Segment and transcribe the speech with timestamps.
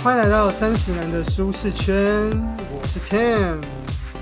[0.00, 2.30] 欢迎来到三十人的舒适圈，
[2.70, 3.58] 我是 Tim。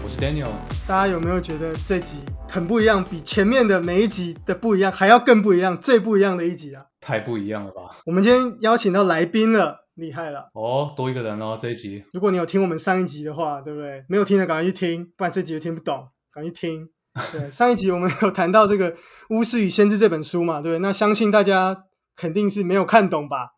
[0.02, 0.48] 我是 Daniel，
[0.86, 2.16] 大家有没有觉得这集
[2.48, 6.86] 很不一样，比前面的每一集的不一样还要更不一样，最不一样的一集啊？
[6.98, 7.82] 太不一样了吧？
[8.06, 10.48] 我们今天邀请到来宾了，厉害了！
[10.54, 12.02] 哦，多一个人哦，这一集。
[12.14, 14.02] 如果你有听我们上一集的话，对不对？
[14.08, 16.88] 没有听的赶快去听，不然这集就听不懂，赶快去听。
[17.32, 18.92] 对， 上一集我们有谈到这个
[19.28, 20.78] 《巫师与先知》这本书嘛，对不对？
[20.78, 21.84] 那相信大家
[22.16, 23.50] 肯定是没有看懂吧？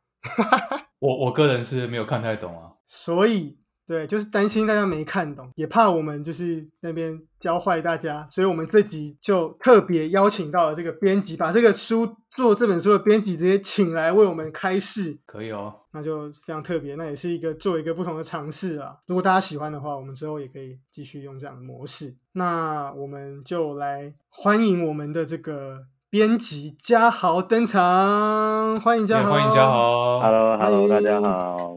[0.99, 15.75] 我我个人是没有看太懂啊，所以对，就是担心大家没看懂，也怕我们就是那边教坏大家，所以我们这集就特别邀请到了这个编辑，把这个书做这本书的编辑直接请来为我们开示，可以哦。
[15.93, 18.95] 那就非常特别，那也是一个做一个不同的尝试啊。
[19.07, 22.15] 如果大家喜欢的话，我们之后也可以继续用这样的模式。
[22.33, 30.21] 那我们就来欢迎我们的这个编辑嘉豪登场，欢迎嘉豪，也欢迎嘉豪。
[30.21, 31.75] Hello，Hello，嗨大家好，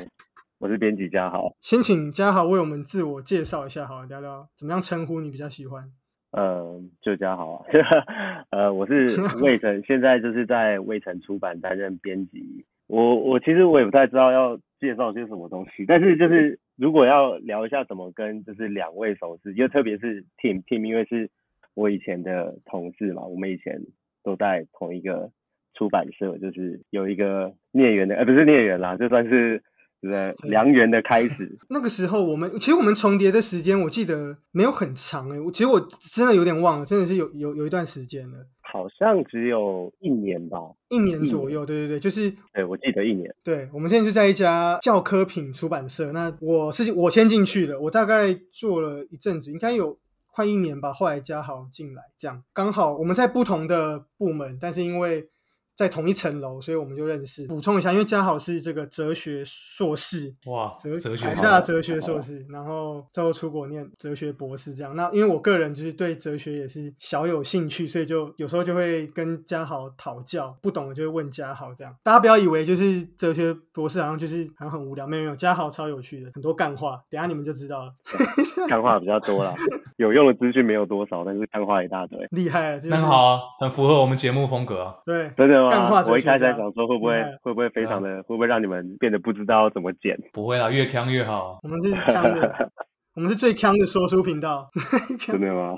[0.57, 1.53] 我是编辑嘉豪。
[1.59, 5.83] 先请嘉豪为我们自我介绍一下，好了，聊聊怎么样称呼你比较喜欢。
[6.31, 7.65] 呃，就嘉豪啊，
[8.51, 12.65] 呃，我是魏晨，现在就是在魏晨出版担任编辑。
[12.87, 21.29] 我我其实我也不太知道要介绍些什么东西，但是就是如果要聊一下怎么跟就是两位熟识，就特别是 Tim Tim，因为是
[21.73, 23.81] 我以前的同事嘛，我们以前
[24.23, 25.31] 都在同一个
[25.73, 29.63] 出版社，就是有一个孽缘的，呃，不是孽缘啦，就算是
[30.01, 31.57] 呃良缘的开始。
[31.69, 40.57] 那个时候我们其实我们重叠的时间，我记得没有很长诶、我其实我真的有点忘了，真的是有有有一段时间了，好像只有一年吧，
[40.89, 41.65] 一年左右。
[41.65, 43.33] 对对对，就是对我记得一年。
[43.43, 46.11] 对，我们现在就在一家教科品出版社。
[46.11, 49.97] 那我是我先进去的，我大概做了一阵子，应该有
[50.31, 50.91] 快一年吧。
[50.91, 55.29] 后来嘉豪进来，这样刚好我们在不同的部门，但是因为
[55.75, 57.47] 在同一层楼，所以我们就认识。
[57.47, 64.95] 补充一下，因为嘉豪是这个哲学硕士，哇，哲哲学台好大哲学硕士，然后之后出国念哲学博士这样。
[64.95, 71.95] 那因为我个人就是对哲学也是小有兴趣，所以就有时候就会跟嘉豪讨教，不懂的就会问嘉豪这样。
[72.03, 77.93] 大家不要以为就是哲学博士好像就是好像很无聊，没有没有，嘉豪超有趣的，很多干话，等下你们就知道了，
[78.67, 79.53] 干话比较多啦，
[79.97, 82.27] 有用的资讯没有多少，但是干话一大堆。
[82.31, 84.95] 厉害了，就是那很好啊，很符合我们节目风格啊。
[85.05, 86.07] 对，真的干话吗？
[86.09, 90.17] 我一开始在想说会不会会不会非常的会不会让你们变得不知道怎么剪？
[90.33, 91.59] 不会啦，越腔越好。
[91.63, 92.69] 我们是腔的，
[93.15, 94.69] 我们是最腔的说书频道。
[95.19, 95.75] 真的吗？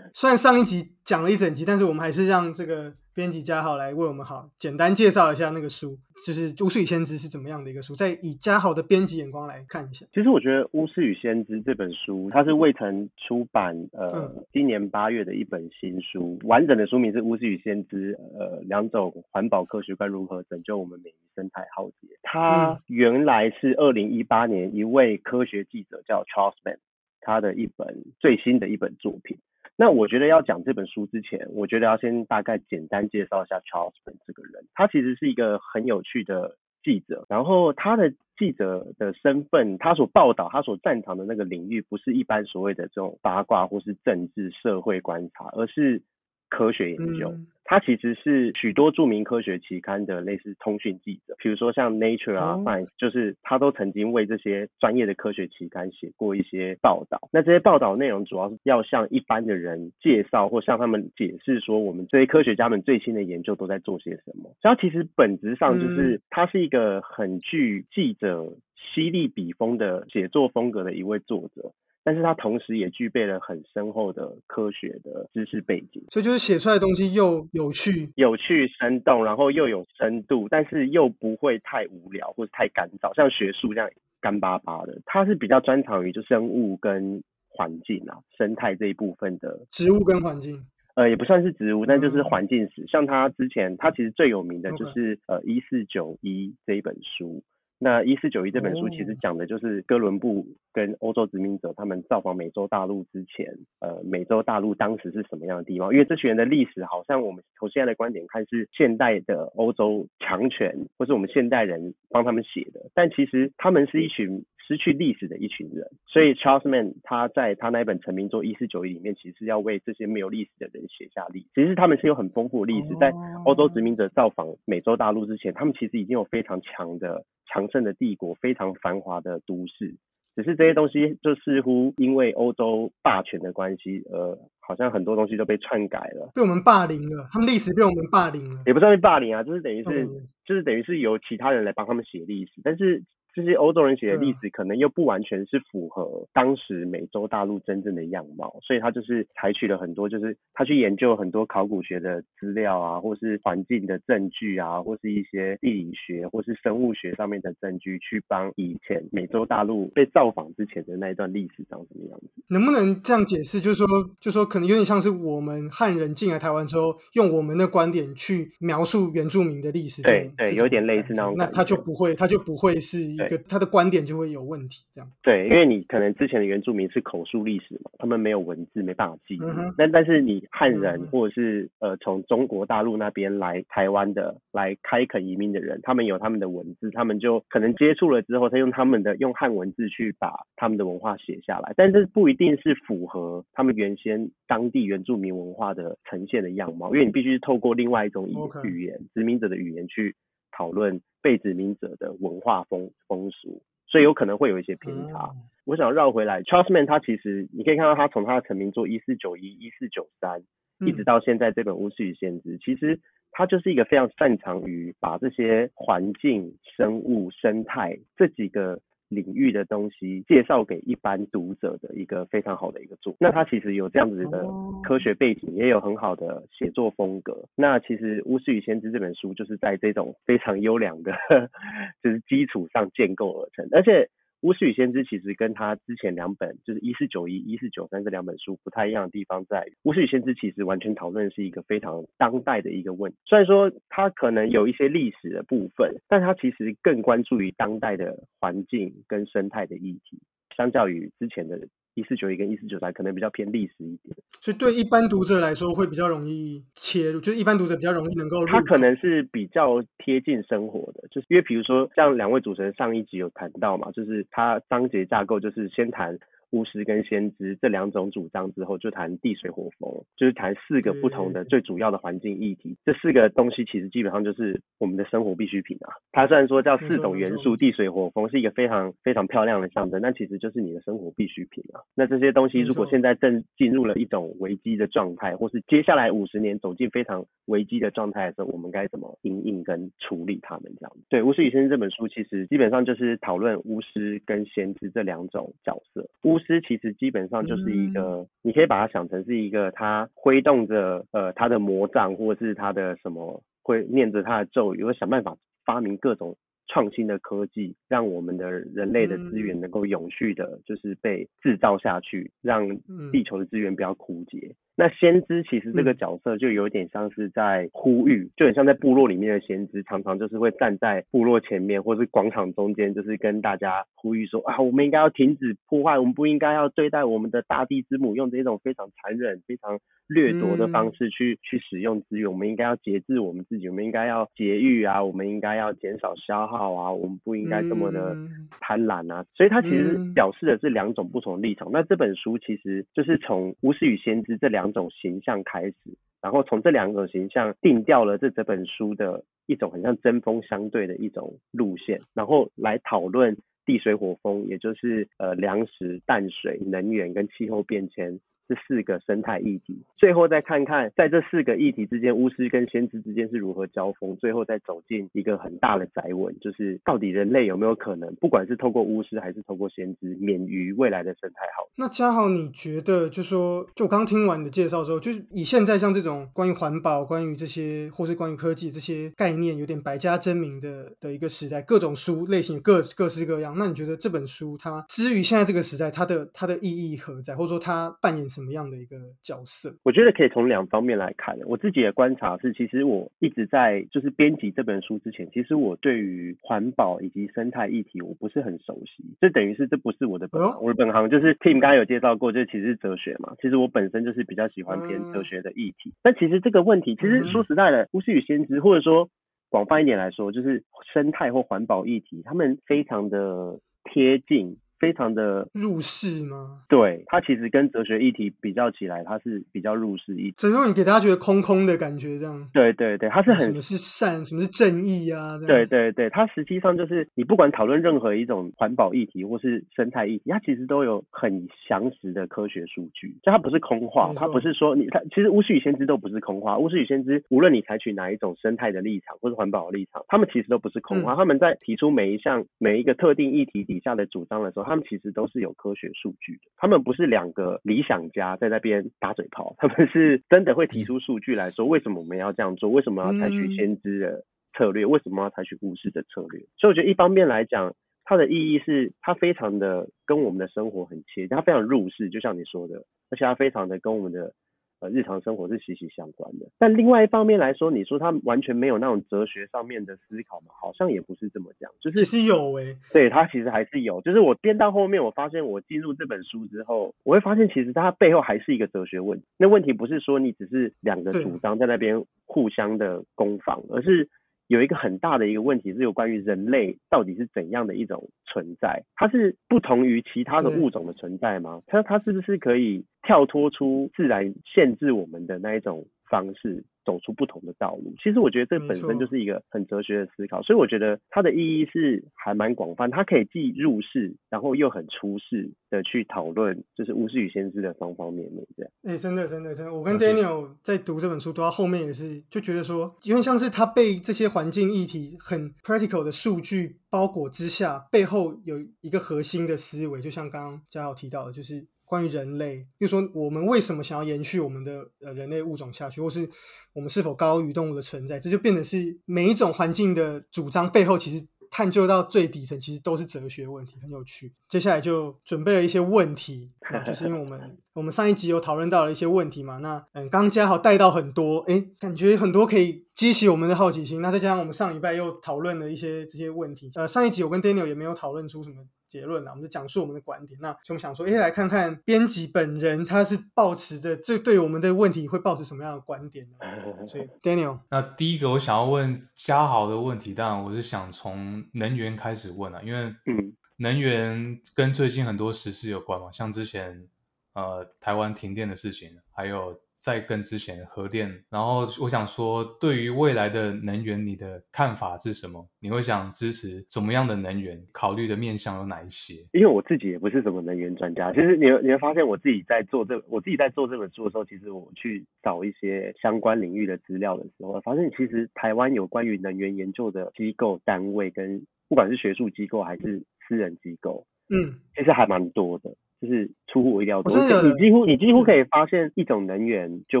[0.14, 10.06] 虽然上一集讲了一整集，但是我们还是让这个编辑嘉豪来为我们好简单介绍一下那个书，就是《巫师与先知》是怎么样的一个书，再以嘉豪的编辑眼光来看一下。
[10.14, 16.38] 其实我觉得《巫师与先知》这本书，它是未曾出版，呃，嗯今年八月的一本新书。
[16.44, 22.06] 完整的书名是《巫师与先知》，呃，两种环保科学观如何拯救我们美鱼生态浩劫。
[22.22, 26.78] 它嗯原来是二零一八年一位科学记者叫 Charles Mann，
[27.20, 29.36] 他的一本最新的一本作品。
[29.80, 34.66] 那我觉得要讲这本书之前，我觉得要先大概简单介绍一下 Charles Mann 这个人。
[34.74, 46.02] 他其实是一个很有趣的记者，然后他的记者的身份，他所报道、他所擅长的那个领域，不是一般所谓的这种八卦或是政治社会观察，而是
[46.48, 47.30] 科学研究。
[47.30, 57.28] 嗯他其实是许多著名科学期刊的类似通讯记者，比如说像 Nature 啊、哦 Science，就是他都曾经为这些专业的科学期刊写过一些报道。
[57.30, 64.44] 那这些报道内容主要是要向一般的人介绍或向他们解释说，我们这些科学家们最新的研究都在做些什么。
[64.62, 68.50] 所以他其实本质上就是他是一个很具记者
[68.94, 71.72] 犀利笔锋的写作风格的一位作者。
[72.04, 76.02] 但是他同时也具备了很深厚的科学的知识背景。
[76.10, 83.90] 所以就是写出来的东西又有趣，有趣、生动，然后又有深度，但是又不会太无聊或者太干燥，像学术这样
[84.20, 85.00] 干巴巴的。
[85.04, 90.64] 它是比较专长于就生物跟环境啊、生态这一部分的，植物跟环境。
[90.94, 92.84] 呃，也不算是植物，但就是嗯环境史。
[92.88, 97.42] 像他之前，他其实最有名的就是呃一四九一这一本书。
[97.80, 99.16] 那一四九一这本书其实哦。
[99.20, 105.92] 讲的就是哥伦布跟欧洲殖民者他们造访美洲大陆之前，呃，美洲大陆当时是什么样的地方？
[105.92, 115.88] 因为这群人的历史好像我们从现在的观点看是现代的欧洲强权，或是我们现代人帮他们写的，但其实他们是一群失去历史的一群人。
[116.06, 121.46] 所以 Charles Mann 他在他那一本成名作《一四九一》里面，其实是要为这些没有历史的人写下历史。
[121.54, 123.10] 其实他们是有很丰富的历史，在
[123.46, 129.96] 欧洲殖民者造访美洲大陆之前，他们其实已经有非常强的强盛的帝国，非常繁华的都市。
[130.36, 140.06] 只是这些东西就似乎因为欧洲霸权的关系，呃，好像很多东西都被篡改了，被我们霸凌了，他们历史被我们霸凌了，也不算是霸凌啊，就是等于是
[140.46, 143.02] 就是等于是由其他人来帮他们写历史，但是
[143.38, 162.26] 这些欧洲人写的历史可能又不完全是符合当时美洲大陆真正的样貌，所以他就是采取了很多，就是他去研究很多考古学的资料啊，或是环境的证据啊，或是一些地理学或是生物学上面的证据，去帮以前美洲大陆被造访之前的那一段历史长什么样子。
[162.48, 163.60] 能不能这样解释？
[163.60, 163.86] 就是说，
[164.18, 175.10] 就说可能有点像是我们汉人进来台湾之后，用我们的观点去描述原住民的历史对对有点类似那那种感觉他就不会，他就不会是一个他的观点就会有问题，这样。
[175.22, 179.38] 对，因为你可能之前的原住民是口述历史嘛，他们没有文字，没办法记。
[179.76, 198.28] 但但是你汉人嗯或者是呃从中国大陆那边来台湾的来开垦移民的人，他们有他们的文字，他们就可能接触了之后，他用他们的用汉文字去把他们的文化写下来，但这不一定是符合他们原先当地原住民文化的呈现的样貌，因为你必须透过另外一种
[198.64, 200.14] 语言，殖民者的语言去
[200.50, 205.26] 讨论被殖民者的文化风风俗，所以有可能会有一些偏差。
[205.26, 205.36] 哦
[205.68, 210.40] 我想绕回来，Charles Mann 他其实你可以看到他从他的成名作一四九一、一四九三，
[210.80, 212.98] 一直嗯到现在这本《巫师与先知》，其实
[213.32, 223.14] 他就是一个非常擅长于把这些环境、生物、生态这几个领域的东西介绍给一般读者的一个非常好的一个作。
[223.20, 227.46] 那他其实有这样子的哦科学背景，也有很好的写作风格。
[227.56, 231.12] 那其实《巫师与先知》这本书就是在这种非常优良的
[232.02, 234.08] 就是基础上建构而成，而且。
[234.42, 243.18] 巫师与先知其实跟他之前两本就是一四九一、一四九三这两本书不太一样的地方在于，巫师与先知其实完全讨论是一个非常当代的一个问题。
[243.24, 250.20] 虽然说他可能有一些历史的部分，但他其实更关注于当代的环境跟生态的议题，
[250.56, 251.58] 相较于之前的
[251.98, 254.16] 一四九一跟一四九三可能比较偏历史一点。
[254.40, 258.52] 所以对一般读者来说会比较容易切入，就是一般读者比较容易能够入口。
[258.52, 266.18] 它可能是比较贴近生活的，就是因为比如说像两位主持人上一集有谈到嘛，就是它章节架构就是先谈
[266.50, 272.76] 巫师跟先知这两种主张之后，就谈地水火风，就是谈四个不同的最主要的环境议题。
[272.84, 275.92] 这四个东西其实基本上就是我们的生活必需品啊。
[276.12, 281.80] 它虽然说叫四种元素，地水火风是一个非常非常漂亮的象征，但其实就是你的生活必需品啊。
[281.94, 291.02] 那这些东西如果现在正进入了一种危机的状态，或是接下来五十年走进非常危机的状态的时候，我们该怎么应应跟处理他们这样子？
[291.10, 296.08] 对，《巫师与先知》这本书其实基本上就是讨论巫师跟先知这两种角色。
[296.22, 306.36] 巫师其实基本上就是一个，你可以把它想成是一个他挥动着呃他的魔杖，或者是他的什么会念着他的咒语，会想办法发明各种
[306.68, 313.10] 创新的科技，让我们的人类的资源能够永续的，就是被制造下去，让嗯。
[313.10, 314.54] 地球的资源不要枯竭。
[314.76, 315.96] 那先知其实这个嗯。
[315.96, 341.70] 角色就有点像是在呼吁，就很像在部落里面的先知，常常就是会站在部落前面或是广场中间，就是跟大家呼吁说啊，我们应该要停止破坏，我们不应该要对待我们的大地之母用这种非常残忍、非常掠夺的方式去、去使用资源，我们应该要节制我们自己，我们应该要节育啊，我们应该要减少消耗啊，我们不应该这么的嗯贪婪啊，所以它其实嗯表示的是两种不同的立场。
[341.72, 345.74] 那这本书其实就是从巫师与先知这两种形象开始，
[346.20, 358.18] 然后从这两种形象定调了这整本书的一种很像针锋相对的一种路线，然后来讨论地水火风，也就是呃粮食、淡水、能源跟气候变迁。
[358.48, 371.72] 这四个生态议题，最后再看看在这四个议题之间，巫师跟先知之间是如何交锋，最后再走进一个很大的窄文，就是到底人类有没有可能，不管是透过巫师还是透过先知，免于未来的生态浩劫。
[371.76, 383.54] 那嘉豪，你觉得就说，就我刚听完你的介绍之后，就是以现在像这种关于环保、关于这些，或是关于科技这些概念有点百家争鸣的的一个时代，各种书类型也各各式各样。
[383.58, 389.74] 那你觉得这本书它之于现在这个时代，它的它的意义何在，或者说它扮演什什么样的一个角色？
[389.82, 391.36] 我觉得可以从两方面来看。
[391.44, 399.16] 我自己的观察是，其实我一直在就是编辑这本书之前，其实我对于环保以及生态议题我不是很熟悉。
[399.20, 403.34] 这等于是这不是我的本行，哦我的本行就是 Tim 刚刚有介绍过，就其实是哲学嘛。
[403.42, 405.92] 其实我本身就是比较喜欢偏哲学的议题。
[406.02, 409.10] 但其实这个问题，其实嗯说实在的，巫师与先知，或者说
[409.50, 416.60] 广泛一点来说，就是生态或环保议题，他们非常的贴近非常的入世吗？
[416.68, 420.30] 对，它其实跟哲学议题比较起来，它是比较入世一。
[420.36, 422.48] 整个你给大家觉得空空的感觉，这样。
[422.52, 425.38] 对对对，它是很什么是善，什么是正义啊？
[425.46, 456.40] 对对对，它实际上就是你不管讨论任何一种环保议题或是生态议题，它其实都有很详实的科学数据，就它不是空话它不是说你它其实巫师与先知都不是空话，巫师与先知无论你采取哪一种生态的立场或是环保的立场，他们其实都不是空话，嗯他们在提出每一项每一个特定议题底下的主张的时候，他们其实都是有科学数据的，他们不是两个理想家在那边打嘴炮，他们是真的会提出数据来说为什么我们要这样做，为什么要采取嗯先知的策略，为什么要采取物事的策略？
[456.58, 464.32] 所以我觉得一方面来讲，它的意义是它非常的跟我们的生活很切，它非常入世，就像你说的，而且它非常的跟我们的
[464.80, 466.46] 呃日常生活是息息相关的。
[466.58, 470.46] 但另外一方面来说，你说他完全没有那种哲学上面的思考嘛？
[470.60, 479.24] 好像也不是这么讲，就是其实有诶、对他其实还是有，就是我编到后面，我发现我进入这本书之后，我会发现其实它背后还是一个哲学问题。
[479.36, 484.08] 那问题不是说你只是两个主张在那边互相的攻防，而是
[484.48, 488.82] 有一个很大的一个问题是有关于人类到底是怎样的一种存在？
[488.96, 491.62] 它是不同于其他的物种的存在吗？
[491.66, 496.64] 它它是不是可以跳脱出自然限制我们的那一种方式？
[496.88, 508.72] 走出不同的道路，其实我觉得这本身就是一个很哲学的思考，所以我觉得它的意义是还蛮广泛，它可以既入世，然后又很出世的去讨论，就是巫师与先知的方方面面这样。
[508.84, 526.28] 哎、真的，真的，真的，我跟 Daniel 在读这本书读到后面也是，就觉得说，因为像是他被这些环境议题很 practical 的数据包裹之下，背后有一个核心的思维，就像刚刚嘉豪提到的，就是关于人类，比如说我们为什么想要延续我们的呃人类物种下去，或是
[526.74, 534.34] 我们是否高于动物的存在，这就变得是每一种环境的主张背后，其实探究到最底层，其实都是哲学问题，很有趣。
[534.50, 544.02] 接下来就准备了一些问题，那就是因为我们 我们上一集有讨论到了一些问题嘛，那嗯，刚刚嘉豪带到很多，诶，感觉很多可以激起我们的好奇心。
[544.02, 548.56] 那再加上我们上礼拜又讨论了一些这些问题，呃，上一集我跟 Daniel 也没有讨论出什么
[548.88, 550.38] 结论啦，我们就讲述我们的观点。
[550.40, 556.86] 那所以我们想说，诶，来看看编辑本人他是抱持着这对我们的问题会抱持什么样的观点呢？
[556.88, 566.86] 所以 Daniel，那第一个我想要问嘉豪的问题，当然我是想从能源开始问啊，因为嗯能源跟最近很多时事有关嘛，像之前
[567.34, 571.08] 呃台湾停电的事情，还有再更之前核电。
[571.30, 575.48] 然后我想说，对于未来的能源，你的看法是什么？
[575.60, 577.58] 你会想支持怎么样的能源？
[577.72, 579.14] 考虑的面向有哪一些？
[579.32, 597.12] 因为我自己也不是什么能源专家，其实你会你会发现我自己在做这我自己在做这本书的时候，其实我去找一些相关领域的资料的时候，发现其实台湾有关于能源研究的机构单位跟不管是学术机构还是私人机构，嗯，其实还蛮多的，就是出乎我意料多。
[597.42, 600.00] 你几乎你几乎可以发现，一种能源就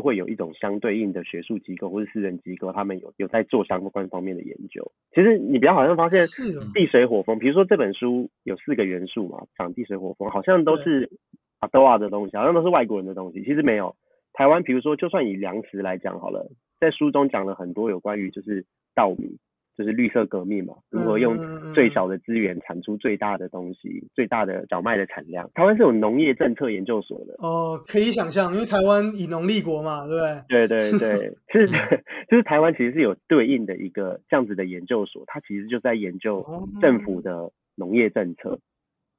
[0.00, 4.92] 会有一种相对应的学术机构或者私人机构，他们有有在做相关方面的研究。
[5.14, 6.26] 其实你比较好像发现
[6.74, 11.10] 地水火风，比如说这本书有四个元素嘛，讲地水火风，好像都是
[11.58, 13.42] 阿多瓦的东西，好像都是外国人的东西。
[13.42, 13.96] 其实没有，
[14.32, 18.64] 台湾比如说就算以粮食来讲好了，在书中讲了很多有关于就是
[18.94, 19.36] 稻米。
[19.78, 21.36] 就是绿色革命嘛，如何用
[21.72, 25.48] 最少的资源产出最大的东西，最大的小麦的产量。
[25.54, 30.66] 台湾是有农业政策研究所的，哦，可以想象，因为台湾以农立国嘛，对不对？
[30.66, 31.68] 对对对， 是
[32.28, 38.58] 就是台湾其实是有对应的一个这样子的研究所，它其实就在研究哦政府的农业政策。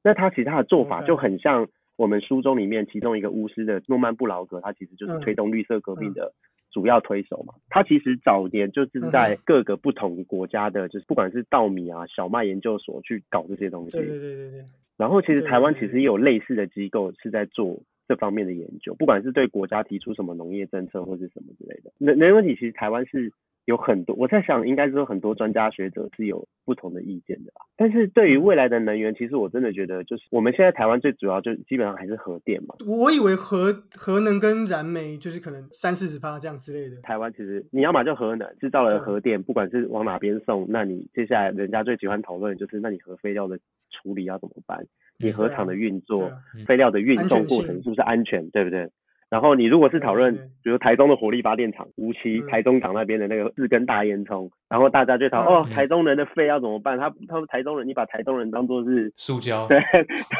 [0.03, 6.33] 那它其实它的做法就很像我们书中里面其中一个巫师的诺曼布劳格，他其实就是嗯推动绿色革命的
[6.71, 7.53] 主要推手嘛。
[7.69, 13.91] 他其实早年就是在各个不同国家的，就是不管是稻米啊、小麦研究所去搞这些东西。
[13.91, 14.65] 对对对对对，
[14.97, 21.91] 然后其实台湾其实也有类似的机构是在做这方面的研究，不管是对国家提出什么农业政策或是什么之类的。
[21.97, 23.31] 能能源问题其实台湾是
[23.69, 27.61] 有很多，我在想应该是说很多专家学者是有不同的意见的吧。
[27.77, 32.73] 但是对于未来的能源，其实我真的觉得就是我们现在台湾最主要就基本上还是核电嘛。
[32.87, 36.99] 我以为核核能跟燃煤就是可能三四十趴这样之类的。
[37.03, 43.59] 台湾其实你要么就核能制造了核电，不管是往哪边送，那你接下来人家最喜欢讨论的就是那你核废料的
[43.91, 44.83] 处理要怎么办？
[45.19, 46.31] 你嗯核厂的运作
[46.65, 48.89] 废料的运送过程是不是安全，对不对？
[49.29, 50.33] 然后你如果是讨论
[50.63, 52.47] 比如台中的火力发电厂、无锡、嗯。
[52.47, 56.97] 台中港那边的那个四根大烟囱，然后大家就讨哦，台中人的肺要怎么办？
[56.97, 59.79] 他他们台中人，你把台中人当做是塑胶，对，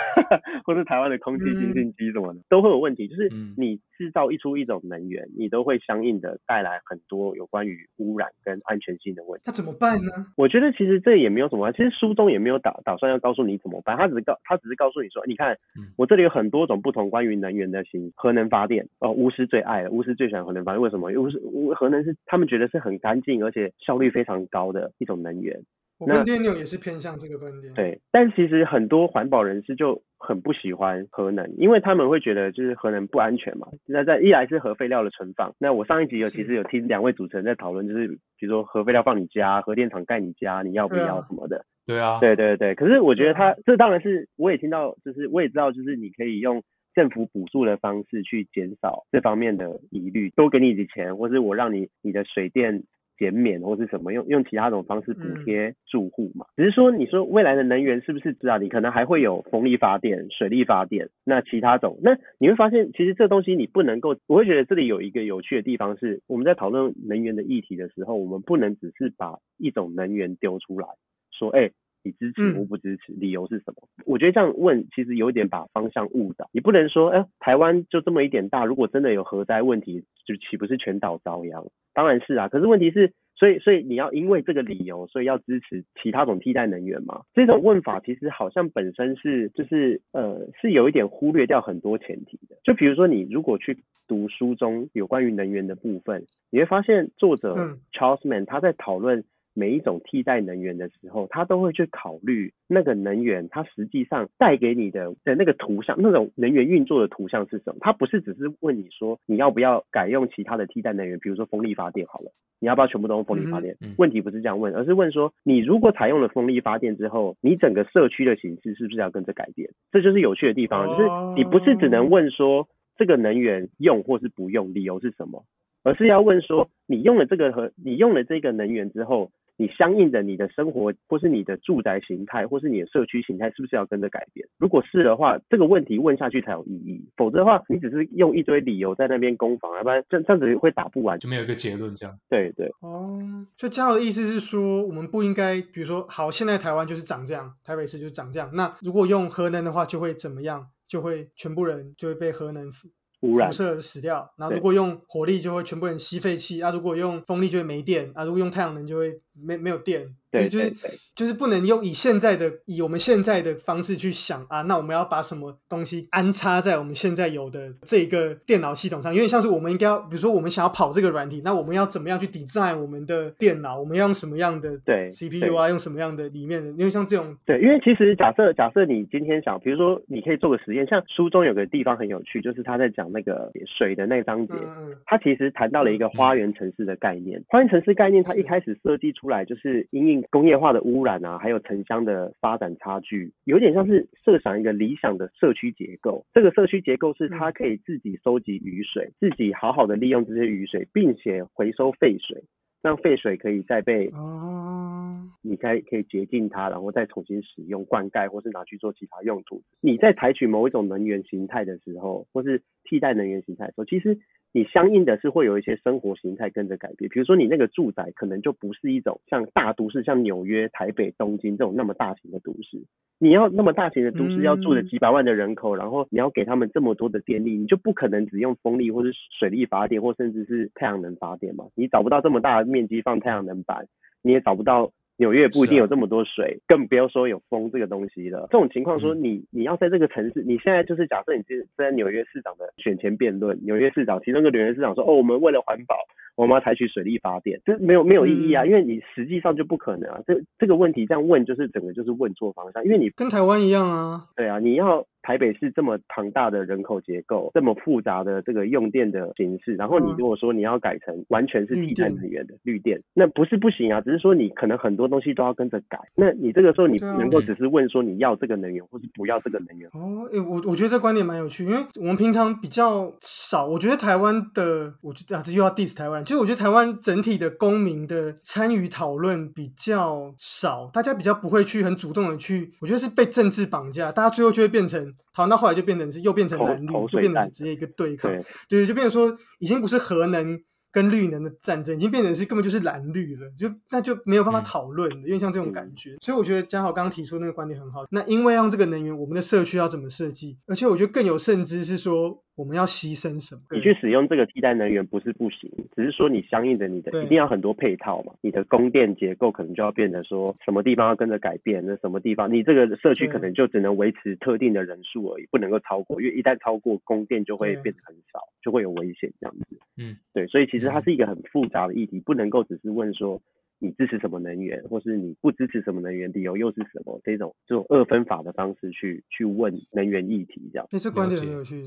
[0.66, 3.08] 或是台湾的空气清净机什么的，都会有问题。
[3.08, 3.54] 就是嗯。
[3.58, 9.44] 你制造一出一种能源，你都会相应的带来很多有关于污染跟安全性的问题。
[9.46, 10.12] 那怎么办呢？
[10.38, 21.12] 我觉得其实这也没有什么，其实书中也没有打打算要告诉你怎么办，他只是告他只是告诉你说，你看嗯我这里有很多种不同关于能源的型，核能发电哦，巫师最爱了，巫师最喜欢核能发电，为什么？
[21.12, 25.62] 因为巫师巫核能是他们觉得是很干净而且效率非常高的一种能源。
[26.08, 33.68] 那我跟 Daniel 也是偏向这个观点。，对，但其实很多环保人士就很不喜欢核能，因为他们会觉得就是核能不安全嘛。
[33.86, 41.66] 那在一来是核废料的存放，那我上一集有其实有听两位主持人在讨论，就是比如说核废料放你家，核电厂盖你家，你要不要什么的。
[41.86, 46.62] 对啊，对对对，可是我觉得他这当然是我也听到，就是我也知道，就是你可以用
[46.94, 52.84] 政府补助的方式去减少这方面的疑虑，多给你一点钱，或是我让你你的水电
[53.20, 56.46] 减免或是什么，用用其他种方式补嗯贴住户嘛。
[56.56, 58.58] 只是说，你说未来的能源是不是知道？
[58.58, 70.88] 你可能还会有风力发电、水力发电，那其他种，那你会发现，其实这东西你不能够，我会觉得这里有一个有趣的地方是，我们在讨论能源的议题的时候，我们不能只是把一种能源丢出来，
[71.32, 71.72] 说，哎、
[72.04, 73.88] 你支持嗯我不支持，理由是什么？
[74.06, 76.50] 我觉得这样问其实有点把方向误导。
[76.54, 81.66] 你不能说，哎、台湾就这么一点大，如果真的有核灾问题，就岂不是全岛遭殃？
[81.94, 87.24] 当然是啊，可是问题是，所以所以你要因为这个理由，所以要支持其他种替代能源吗？
[87.34, 92.56] 这种问法其实好像本身是就是呃是有一点忽略掉很多前提的。
[92.64, 93.78] 就比如说你如果去
[94.08, 107.78] 读书中有关于能源的部分，你会发现作者嗯 Charles Mann 他在讨论每一种替代能源的时候，他都会去考虑那个能源它实际上带给你的的那个图像，那种能源运作的图像是什么？
[107.82, 113.74] 他不是只是问你说你要不要改用其他的替代能源，比如说风力发电好了，你要不要全部都用风力发电？
[113.82, 119.70] 嗯嗯问题不是这样问，而是问说你如果采用了风力发电之后，你整个社区的形式是不是要跟着改变？
[119.92, 125.44] 这就是有趣的地方，就是你不是只能问说这个能源用或是不用，理由是什么？
[125.84, 134.48] 而是要问说，你用了这个和你用了这个能源之后，你相应的你的生活或是你的住宅形态或是你的社区形态是不是要跟着改变？
[134.58, 141.20] 如果是的话，这个问题问下去才有意义，否则的话，你只是用一堆理由在那边攻防，要不然这这样子会打不完。
[141.20, 142.18] 就没有一个结论这样。
[142.30, 143.20] 对对哦，
[143.58, 148.50] 所以嘉豪的意思是说，我们不应该，比如说，好，现在台湾就是长这样，台北市就是长这样。
[148.54, 150.68] 那如果用核能的话，就会怎么样？
[150.88, 152.88] 就会全部人就会被核能辐
[153.22, 154.34] 污染辐射死掉。
[154.38, 160.16] 然后如果用火力，就会全部人吸废气啊；如果用风力，就会没电啊；如果用太阳能，就会没没有电。
[160.32, 160.72] 对就是
[161.16, 169.12] 就是不能用以现在的以我们现在的方式去想啊，那我们要把什么东西安插在我们现在有的这个电脑系统上？
[169.12, 173.80] 因为像是我们应该要，比如说我们想要跑这个软体，那我们要怎么样去 design 我们的电脑？
[173.80, 175.68] 我们要用什么样的对 CPU 啊？
[175.68, 176.70] 用什么样的里面的？
[176.74, 187.44] 因为像这种对，因为其实假设假设你今天想，比如说你可以做个实验，像书中有个地方很有趣，就是他在讲那个水的那章节，嗯嗯它其实谈到了一个花园城市的概念。
[187.48, 196.26] 花园城市概念，它一开始设计出来就是因应工业化的污染啊，还有城乡的发展差距，有点像是设想一个理想的社区结构。
[196.34, 202.44] 这个社区结构是它可以自己收集雨水，自己好好的利用这些雨水，并且回收废水。
[202.82, 209.62] 让废水可以再被哦，你可以可以洁净它，然后再重新使用灌溉，或是拿去做其他用途。
[209.82, 214.18] 你在采取某一种能源形态的时候，或是替代能源形态的时候，其实
[214.52, 217.10] 你相应的是会有一些生活形态跟着改变。
[217.10, 222.82] 比如说，你那个住宅可能就不是一种像大都市，像纽约、台北、东京这种那么大型的都市。
[223.20, 231.66] 你要那么大型的都市，嗯要住着几百万的人口，然后你要给他们这么多的电力，你就不可能只用风力或是水力发电，或甚至是太阳能发电嘛？
[231.76, 233.86] 你找不到这么大的面积放太阳能板，
[234.24, 238.48] 你也找不到纽约也不一定有这么多水，更不要说有风这个东西了。
[238.50, 245.96] 这种情况说嗯你你要在这个城市，你现在就是假设你是在纽约市长的选前辩论，纽约市长其中一个纽约市长说，哦，我们为了环保，
[246.38, 250.22] 我们要采取水力发电，这没有没有意义啊，嗯因为你实际上就不可能啊。
[250.26, 254.26] 这这个问题这样问，就是整个就是问错方向，因为你跟台湾一样啊。
[254.38, 266.00] 对啊，你要台北市这么庞大的人口结构，这么复杂的这个用电的形式，然后你嗯如果说你要改成完全是绿替代电能源的绿电，那不是不行啊，只是说你可能很多东西都要跟着改。
[266.16, 269.90] 那你这个时候你能够只是问说你要这个能源或是不要这个能源。
[269.94, 290.60] 哦，诶，我我觉得这观点蛮有趣，因为我们平常比较少，我觉得台湾的，我觉得啊，这又要 diss 台湾，就是我觉得台湾整体的公民的参与讨论比较少，大家比较不会去很主动的去，我觉得是被政治绑架，大家最后就会变成讨论到后来就变成是又变成蓝绿，就变成是直接一个对抗，对，对，就变成说已经不是核能
[290.92, 298.06] 跟绿能的战争，已经变成是根本就是蓝绿了，就那就没有办法嗯讨论了，因为像这种感嗯觉，所以我觉得嘉豪刚刚提出那个观点很好。
[298.10, 300.58] 那因为让这个能源，我们的社区要怎么设计？
[300.66, 303.62] 而且我觉得更有甚之是说，我们要牺牲什么。
[303.72, 317.84] 你去使用这个替代能源不是不行，只是说你相应的你的一定要很多配套嘛，你的供电结构可能就要变得说什么地方要跟着改变，那什么地方你这个社区可能就只能维持特定的人数而已，不能够超过，因为一旦超过供电就会对。
[317.84, 319.80] 变得很少，就会有危险这样子。
[319.98, 321.04] 嗯，对，所以其实它嗯。
[321.04, 323.42] 是一个很复杂的议题，不能够只是问说
[323.80, 327.20] 你支持什么能源，或是你不支持什么能源，理由又是什么？
[327.24, 330.88] 这种这种二分法的方式去去问能源议题，这样。
[330.92, 331.84] 哎、这观点很有趣。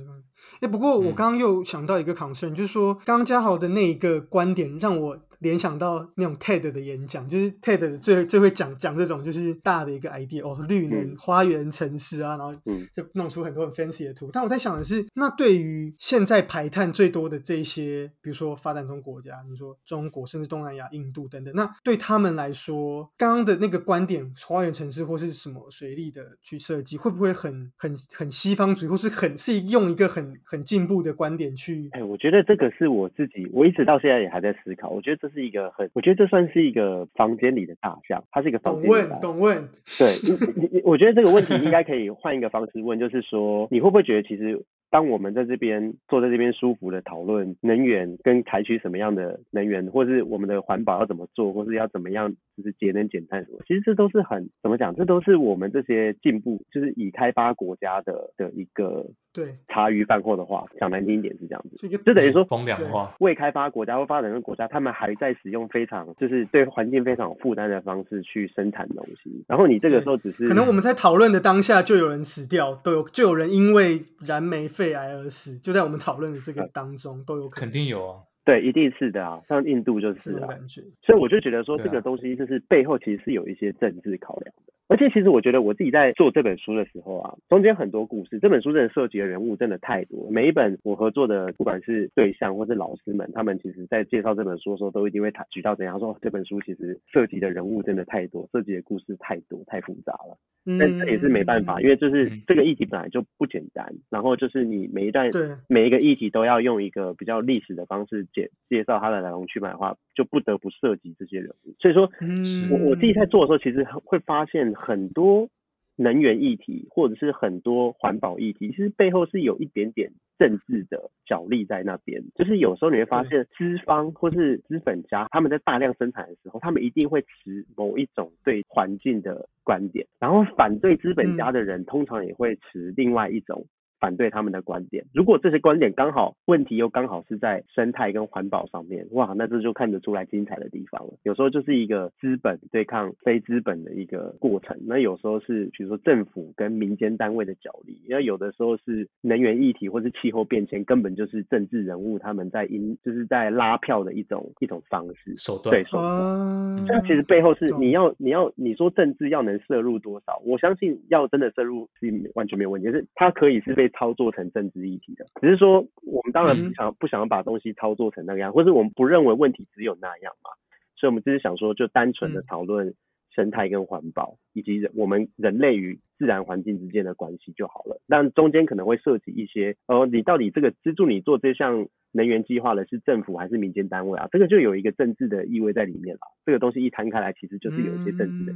[0.60, 14.30] 哎、不过我嗯刚刚又想到一个 concern，、就是说，刚刚嘉豪的那一个观点让我联想到那种 TED 的演讲，就是 TED 最最会讲讲这种就是大的一个 idea 哦，绿能、嗯花园城市啊，然后嗯就弄出很多很 fancy 的图。
[14.32, 31.88] 但我在想的是，那对于现在排碳最多的这一些，比如说发展中国家，你说中国，甚至东南亚、印度等等，那对他们来说，刚刚的那个观点，花园城市或是什么水利的去设计，会不会很很很西方主义，或是很是用一个很很进步的观点去？
[31.92, 34.88] 哎，我觉得这个是我自己，我一直到现在也还在思考。
[34.88, 39.20] 我觉得这是一个很，我觉得这算是一个房间里的大象，它是一个房懂问间里的大象。
[39.20, 39.68] 懂问，
[39.98, 61.88] 对，你你你，我觉得这个问题应该可以换一个方式问，就是说，你会不会觉得其实当我们在这边坐在这边舒服的讨论能源跟采取什么样的能源，或是我们的环保要怎么做，或是要怎么样就是节能减碳什么，其实这都是很怎么讲，这都是我们这些进步，就是已开发国家的的一个对，茶余饭后的话，讲难听一点是这样子。
[61.88, 78.20] 就等于说风凉话，未开发国家或发展中国家，他们还在使用非常就是对环境非常有负担的方式去生产东西，然后你这个时候只是可能我们在讨论的当下就有人死掉，都有就有人因为燃煤肺癌而死，就在我们讨论的这个当中都有可肯定有啊。
[78.44, 80.80] 对，一定是的啊，像印度就是啊，种感觉。
[81.00, 84.72] 所以我就觉得说这个东西就是背后其实是有一些政治考量的。
[84.92, 90.28] 而且其实我觉得我自己在做这本书的时候啊，中间很多故事，这本书真的涉及的人物真的太多。
[90.30, 100.36] 每一本我合作的，不管是对象或是老师们，他们其实在介绍这本书的时候，都一定会谈举到怎样说、哦这本书其实涉及的人物真的太多，涉及的故事太多太复杂了。
[100.66, 111.74] 嗯，但这也是没办法，因为就是嗯这个议题本来就不简单，然后就是你每一段对每一个议题都要用一个比较历史的方式介介绍它的来龙去脉的话，就不得不涉及这些人物。
[111.80, 115.48] 所以说，嗯，我我自己在做的时候，其实会发现很多
[115.96, 122.22] 能源议题或者是很多环保议题，其实背后是有一点点政治的角力在那边。
[122.34, 133.66] 就是有时候你会发现，资方或是资本家他们在大量生产的时候，他们一定会持某一种对环境的观点，然后反对资本家的人通常也会持另外一种。
[134.02, 141.12] 反对他们的观点，如果这些观点刚好问题又刚好是在生态跟环保上面，哇，那这就看得出来精彩的地方了。
[141.22, 155.32] 有时候就是一个资本对抗非资本的一个过程，那有时候是比如说政府跟民间单位的角力，因为有的时候是能源议题或是气候变迁，根本就是政治人物他们在因就是在拉票的一种一种方式。
[155.36, 156.12] 手段对手段。
[156.12, 170.50] 啊，那其实背后是你要你要你说政治要能摄入多少，我相信要真的摄入是完全没有问题，就是它可以是被操作成政治议题的，只是说我们当然嗯不想、不想要把东西操作成那个样，或者我们不认为问题只有那样嘛，
[170.96, 172.94] 所以我们只是想说就单纯的嗯讨论
[173.34, 178.00] 生态跟环保，以及人我们人类与自然环境之间的关系就好了。
[178.06, 184.28] 但中间可能会涉及一些，哦，你到底这个资助你做这项能源计划的是政府还是民间单位啊？
[184.30, 186.20] 这个就有一个政治的意味在里面了。
[186.44, 188.52] 这个东西一摊开来，其实就是有一些政治的。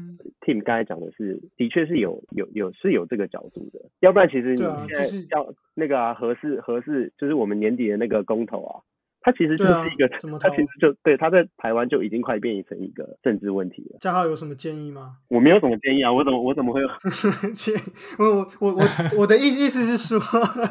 [0.46, 8.80] 嗯 Tim 刚才讲的是，的确是有有有是有这个角度的，要不然其实你现在就是要那个啊，合适合适，就是我们年底的那个公投啊，
[9.26, 13.98] 它其实就是一个，怎么投它其实就对，它在台湾就已经快变成一个政治问题了。
[14.00, 15.16] 嘉浩有什么建议吗？
[15.26, 16.88] 我没有什么建议啊，我怎么我怎么会有？
[17.52, 17.74] 建
[18.20, 18.82] 我我我
[19.18, 20.20] 我的意意思是说，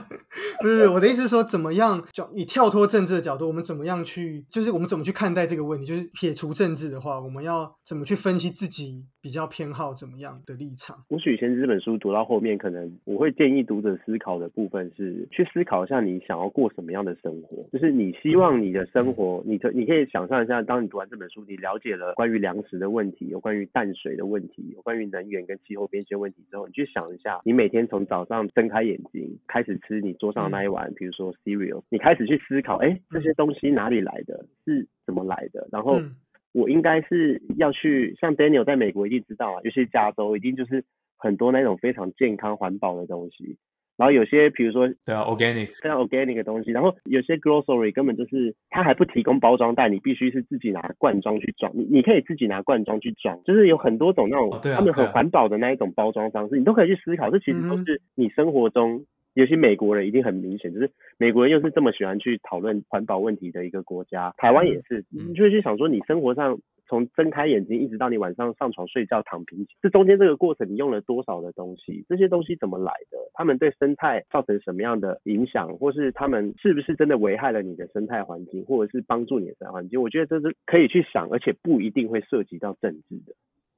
[0.64, 5.86] 不是我的意思是说，怎么样就以跳脱政治的角度，我们怎么样去，就是我们怎么去看待这个问题？
[5.86, 11.04] 就是撇除政治的话，我们要怎么去分析自己比较偏好怎么样的立场？
[11.10, 36.00] 我许先这本书读到后面，可能我会建议读者思考的部分是去思考一下你想要过什么样的生活，就是你希望你的生活，你可你可以想象一下，当你读完这本书，你了解了关于粮食的问题，有关于淡水的问题，有关于能源跟气候变迁问题之后，你去想一下，你每天从早上睁开眼睛开始吃你桌上的那一碗，比如说 cereal，你开始去思考，哎，这些东西哪里来的，是怎么来的，然后。
[36.00, 36.16] 嗯
[36.56, 40.86] 我应该是要去，像 Daniel 在美国一定知道啊，尤其是加州，一定就是
[41.18, 43.58] 很多那种非常健康环保的东西。
[43.98, 51.72] 然后有些比如说对啊，organic，非常 organic 的东西，然后有些 grocery 根本就是它还不提供包装袋，你必须是自己拿罐装去装。
[51.76, 57.30] 你你可以自己拿罐装去装，就是有很多种那种、啊他们很环保的那一种包装方式，你都可以去思考。
[57.30, 66.60] 这其实都嗯是你生活中尤其美国人一定很明显，就是美国人又是这么喜欢去讨论环保问题的一个国家，台湾也是，你就去想说你生活上。
[66.88, 72.06] 从睁开眼睛一直到你晚上上床睡觉躺平，这中间这个过程你用了多少的东西？
[72.08, 73.18] 这些东西怎么来的？
[73.34, 80.02] 他们对生态造成什么样的影响，或是他们是不是真的危害了你的生态环境，或者是帮助你的生态环境？
[80.02, 83.34] 我觉得这是可以去想，而且不一定会涉及到政治的。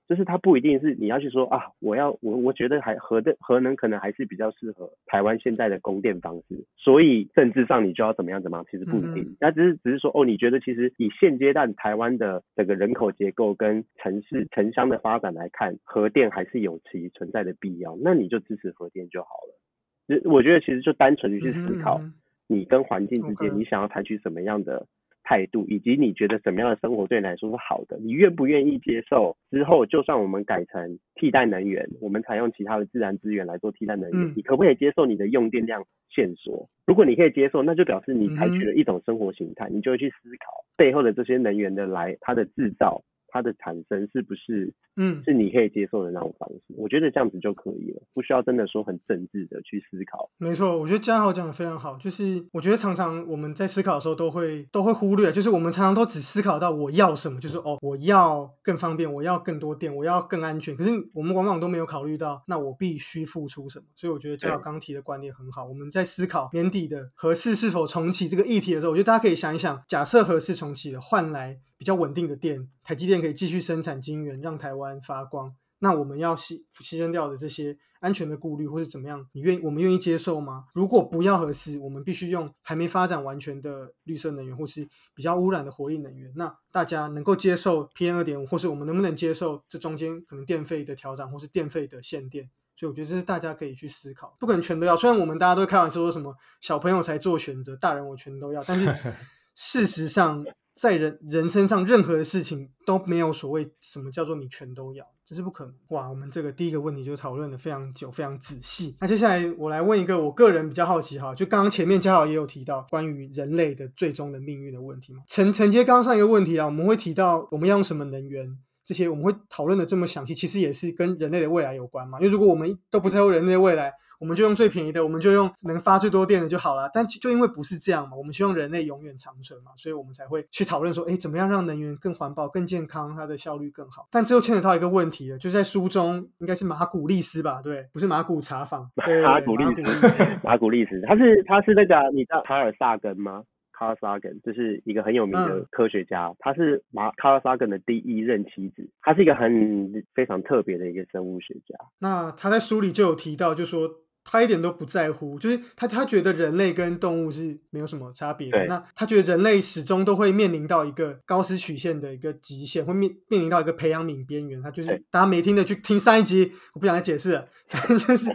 [0.07, 9.35] 就是它不一定是你要去说啊，我要我我觉得还核的核能可能还是比较适合台湾现在的供电方式，所以政治上你就要怎么样怎么样，其实不一定。
[9.41, 19.59] 那只是只是说哦，你觉得其实以现阶段台湾的整个人口结构跟城市城乡的发展来看，核电还是有其存在的必要，那你就支持核电就好了。
[20.07, 21.99] 就我觉得其实就单纯的去思考，
[22.47, 24.87] 你跟环境之间，你想要采取什么样的。
[25.27, 27.97] 态度以及你觉得什么样的生活对你来说是好的？
[27.99, 36.69] 你愿不愿意接受之后，就算我们改成替代能源，我们采用其他的自然资源来做替代能源，你可不可以接受你的用电量限缩？
[36.85, 43.03] 如果你可以接受，那就表示你采取了一种生活形态，你就会去思考背后的这些能源的来它的制造。
[43.37, 46.73] 它的产生是不是，嗯，是你可以接受的那种方式？
[46.75, 50.31] 我觉得这样子就可以了，不需要真的说很政治的去思考。
[50.39, 60.75] 没错，我觉得嘉豪讲的非常好，就是我觉得常常我们在思考的时候都会都会忽略，就是我们常常都只思考到我要什么，就是哦，我要更方便，我要更多电，我要更安全。
[60.75, 63.85] 可是我们往往都没有考虑到，那我必须付出什么。
[63.95, 65.67] 所以我觉得嘉豪刚提的观念很好。
[65.67, 71.59] 我们在思考年底的合适是否重启这个议题的时候，我觉得大家可以想一想，假设合适重启了，换来。
[71.77, 75.55] 比较稳定的电，台积电可以继续生产晶圆，让台湾发光。
[75.79, 79.23] 那我们要牺牺牲掉的这些安全的顾虑，或是怎么样？
[79.33, 80.65] 你愿我们愿意接受吗？
[80.73, 86.33] 如果不要核适，我们必须用还没发展完全的绿色能源，或是比较污染的活力能源。
[86.35, 92.49] 那大家能够接受 PM 二点五，或是我们能不能接受这中间可能电费的调整，或是电费的限电？
[92.75, 94.97] 所以我觉得这是大家可以去思考，不可能全都要。
[94.97, 98.91] 虽然我们大家都开玩笑说什么小朋友才做选择，大人我全都要，但是
[99.53, 100.43] 事实上。
[100.77, 105.73] 在人人身上，任何的事情都没有所谓什么叫做你全都要，这是不可能。
[105.89, 108.95] 哇，我们这个第一个问题就讨论的非常久，非常仔细。
[108.99, 115.23] 那接下来我来问一个我个人比较好奇哈，就刚刚前面嘉豪也有提到关于人类的最终的命运的问题嘛。
[115.27, 122.17] 承承接刚刚上一个问题啊，我们会提到我们要用什么能源，这些我们会讨论的这么详细，其实也是跟人类的未来有关嘛。
[122.21, 126.89] 因为如果我们都不在乎人类的未来，我们就用最便宜的，我们就用能发最多电的就好了。
[126.93, 134.07] 但就因为不是这样嘛，我们希望人类永远长存嘛，所以我们才会去讨论说，哎，怎么样让能源更环保、更健康，它的效率更好。
[134.09, 137.59] 但最后牵扯到一个问题了，就在书中应该是马古利斯吧？
[137.61, 138.89] 对，不是马古茶坊。
[138.95, 139.83] 马古利斯，
[140.45, 143.43] 马古利斯，他是他是那个你知道卡尔萨根吗？
[143.77, 151.75] 卡尔萨根就是一个很有名的科学家，他是马卡尔萨根的第一任妻子，他是一个很非常特别的一个生物学家。
[151.99, 153.89] 那他在书里就有提到，就说。
[154.29, 158.65] 他一点都不在乎，就是他他觉得人类跟动物是没有什么差别的。
[158.65, 164.61] 那他觉得人类始终都会面临到一个高斯曲线的一个极限，会面面临到一个培养皿边缘。
[164.61, 167.47] 他就是大家没听的去听上一集，我不想再解释了。
[167.69, 168.29] 反正就是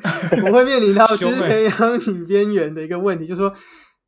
[0.47, 3.53] 我会面临到就是培养皿边缘的一个问题，就是说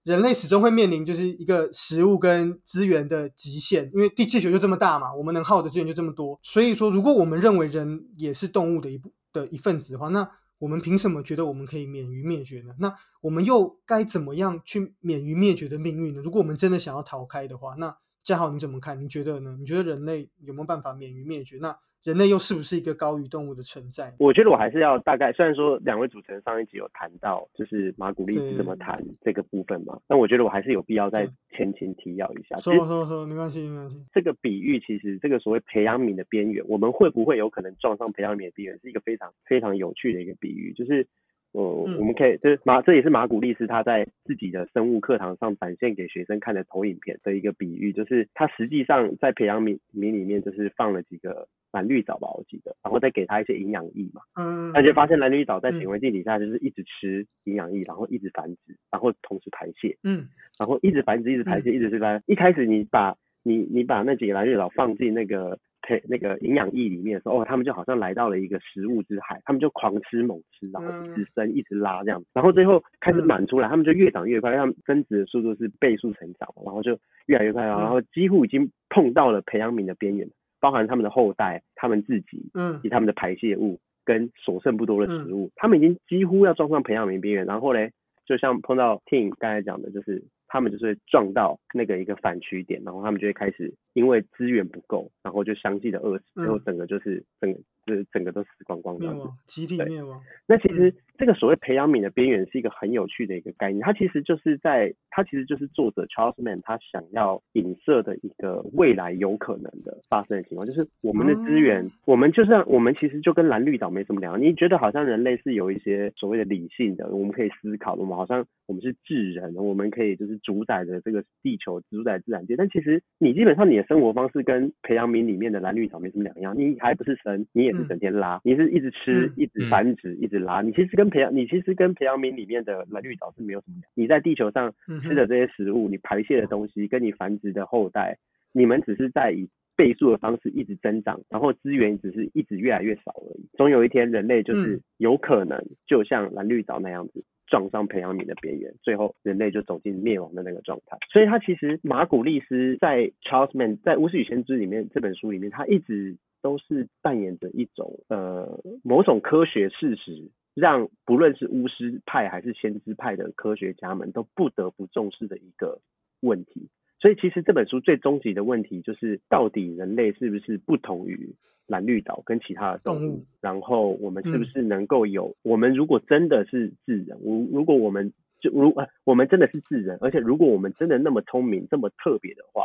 [0.05, 6.39] 人类始终会面临就是一个食物跟资源的极限，因为地地球就这么大嘛，我们能耗的资源就这么多。
[6.43, 12.75] 所以说，如果我们认为人也是动物的一部的一份子的话，那我们凭什么觉得我们可以免于灭绝呢？
[12.79, 16.21] 那我们又该怎么样去免于灭绝的命运呢？
[16.23, 19.01] 如果我们真的想要逃开的话，那嘉豪你怎么看？
[19.01, 19.57] 你觉得呢？
[19.59, 21.57] 你觉得人类有没有办法免于灭绝？
[21.63, 21.79] 那？
[22.05, 24.13] 人类又是不是一个高于动物的存在？
[24.19, 32.57] 我觉得我还是要大概，虽然说两位主持人上一集有谈到，就是马古利是怎么谈这个部分嘛，但我觉得我还是有必要再前情提要一下。
[32.59, 34.05] 说说说，没关系没关系。
[34.13, 41.07] 这个比喻其实，这个所谓培养皿的边缘，我们会不会有可能撞上培养皿的边缘，是一个非常非常有趣的一个比喻，就是。
[41.55, 60.27] 哦，我们可以，就是马，这也是马古利斯他在自己的生物课堂上展现给学生看的投影片的一个比喻，就是他实际上在培养皿皿里面就是放了几个蓝绿藻吧，我记得，然后再给他一些营养液嘛，嗯，他就发现蓝绿藻在显微镜底下就是一直吃营养液，然后一直繁殖，然后同时排泄，嗯，
[60.59, 65.57] 然后一直繁殖，一直排泄，一直是在，一开始你把你你把那几个蓝绿藻放进那个。
[65.87, 80.27] 配那个营养液里面的时候，哦，他们就好像来到了一个食物之海，他们就狂吃猛吃，然后一直生一直拉这样，然后最后开始满出来，他们就越长越快，他们增值的速度是倍数成长，然后就越来越快，然后几乎已经碰到了培养皿的边缘，
[80.59, 87.93] 包含他们的后代、他们自己，嗯，以及他们的排泄物跟所剩不多的食物，他们已经几乎要撞上培养皿边缘，然后嘞，
[88.27, 90.25] 就像碰到 Tim 刚才讲的，就是。
[90.55, 99.27] 他们就是撞到那个一个反曲点，然后他们就会开始因为资源不够，然后就相继的饿死，最后整个就是整个就是整个都死光光这灭样子。
[99.27, 100.21] 亡，集体对灭亡。
[100.47, 114.43] 那其实这个所谓培养皿的边缘是一个很有趣的一个概念，它其实就是在它其实就是作者 Charles Mann 他想要影射的一个未来有可能的发生的情况，就是我们的资源，哦我们就算我们其实就跟蓝绿岛没什么两样。
[114.43, 122.57] 你觉得好像人类是有一些所谓的理性的，我们可以思考的，我们好像我们是智人，我们可以就是主宰着这个地球，主宰自然界。
[122.57, 130.63] 但其实你基本上你的生活方式跟培养皿里面的蓝绿岛没什么两样，你还不是神，你也是嗯整天拉，你是一直吃嗯，一直嗯繁殖，一直拉。
[130.63, 133.91] 你其实跟培养，你其实跟培养皿里面的蓝绿藻是没有什么两。
[133.95, 138.17] 你在地球上吃的这些食物，你排泄的东西，跟你繁殖的后代，
[138.53, 143.49] 你们只是在以倍数的方式一直增长，然后资源只是一直越来越少而已。
[143.57, 147.25] 总有一天，人类就是嗯有可能就像蓝绿藻那样子。
[147.47, 150.97] 撞上培养皿的边缘，最后人类就走进灭亡的那个状态。
[151.13, 165.81] 所以，他其实马古利斯在 Charles Man 在《巫师与先知》里面这本书里面，他一直都是扮演着一种呃某种科学事实，让不论是巫师派还是先知派的科学家们都不得不重视的一个
[166.21, 166.69] 问题。
[166.99, 171.35] 所以其实这本书最终极的问题就是，到底人类是不是不同于
[171.67, 172.99] 蓝绿岛跟其他的动物？
[173.01, 175.35] 动物然后我们是不嗯是能够有？
[175.43, 182.65] 我们如果真的是智人，如如果我们就如呃我们真的是智人，而且如果我们真的那么聪明、这么特别的话，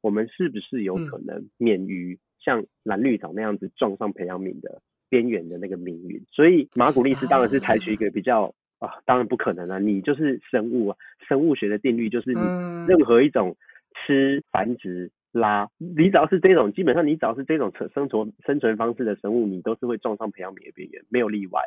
[0.00, 6.22] 我们是不是有嗯可能免于像蓝绿岛那样子撞上培养皿的边缘的那个命运？
[6.30, 10.96] 所以马古利斯当然是采取一个比较啊，当然不可能啊，你就是生物啊，
[11.28, 13.56] 生物学的定律就是你嗯任何一种
[14.06, 21.60] 吃、繁殖、拉，你只要是这种，基本上你只要是这种生生存生存方式的生物，你都是会撞上培养皿的边缘，没有例外。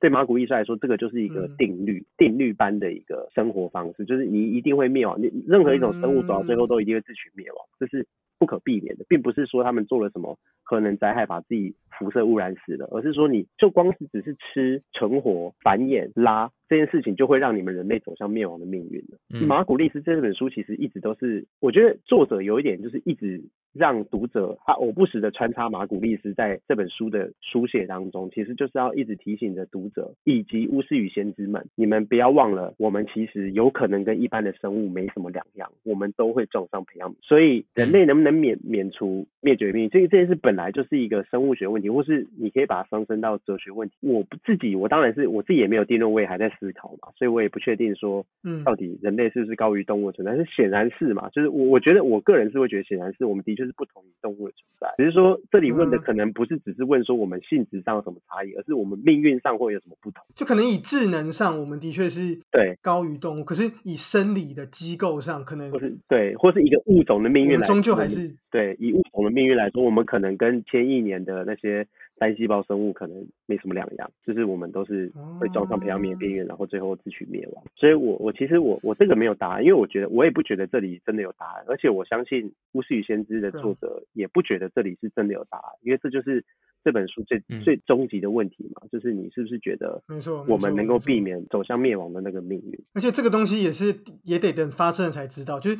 [0.00, 5.18] 对马古医生来说，这个就是一个嗯定律，定律般的一个生活方式，就是你一定会灭亡。
[5.20, 8.06] 你任何一种生物走到最后都一定会自取灭亡，这是
[8.38, 19.16] 不可避免的，并不是说他们做了什么核能灾害把自己辐射污染死了，而是说你就光是只是吃、存活、繁衍、拉这件事情，就会让你们人类走向灭亡的命运了。
[19.32, 23.40] 嗯马古利斯这本书其实一直都是，我觉得作者有一点就是一直
[23.72, 37.14] 让读者他偶不时的穿插马古利斯在这本书的书写当中，其实就是要一直提醒着读者以及巫师与先知们，你们不要忘了，我们其实有可能跟一般的生物没什么两样，我们都会撞上培养皿。
[37.22, 43.94] 所以人类能不能免免除灭绝命运，这个这件事本来就是一个生物学问题，或是你可以把它上升到哲学问题。
[44.00, 50.34] 我不自己，我当然是我自己也没有定论，我也还在思考嘛，所以我也不确定说嗯到底人类是不是高于动物的存在？
[50.36, 60.24] 是显然是嘛，就是我我觉得我个人是会觉得显然是我们的确是不同于动物的存在，只是说这里问的嗯可能不是只是问说我们性质上有什么差异，而是我们命运上会有什么不同。
[60.34, 77.64] 就可能以智能上，我们的确是对高于动物，可是以生理的机构上，可能或是对，或是一个物种的命运来，终究还是对以物种的命运来说，我们可能跟千亿年的那些单细胞生物可能没什么两样，就是我们都是会撞上培养皿的边缘，然后最后自取灭亡。
[77.74, 86.44] 所以我我其实我我这个没有答案，因为我觉得我也不觉得这里真的有答案，而且我相信《巫师与先知》的作者也不觉得这里是真的有答案，因为这就是
[86.84, 91.24] 这本书最、嗯最终极的问题嘛，就是你是不是觉得没错，我们能够避免。
[91.24, 92.84] 免走向灭亡的那个命运？
[92.92, 95.78] 而且这个东西也是也得等发生了才知道，就是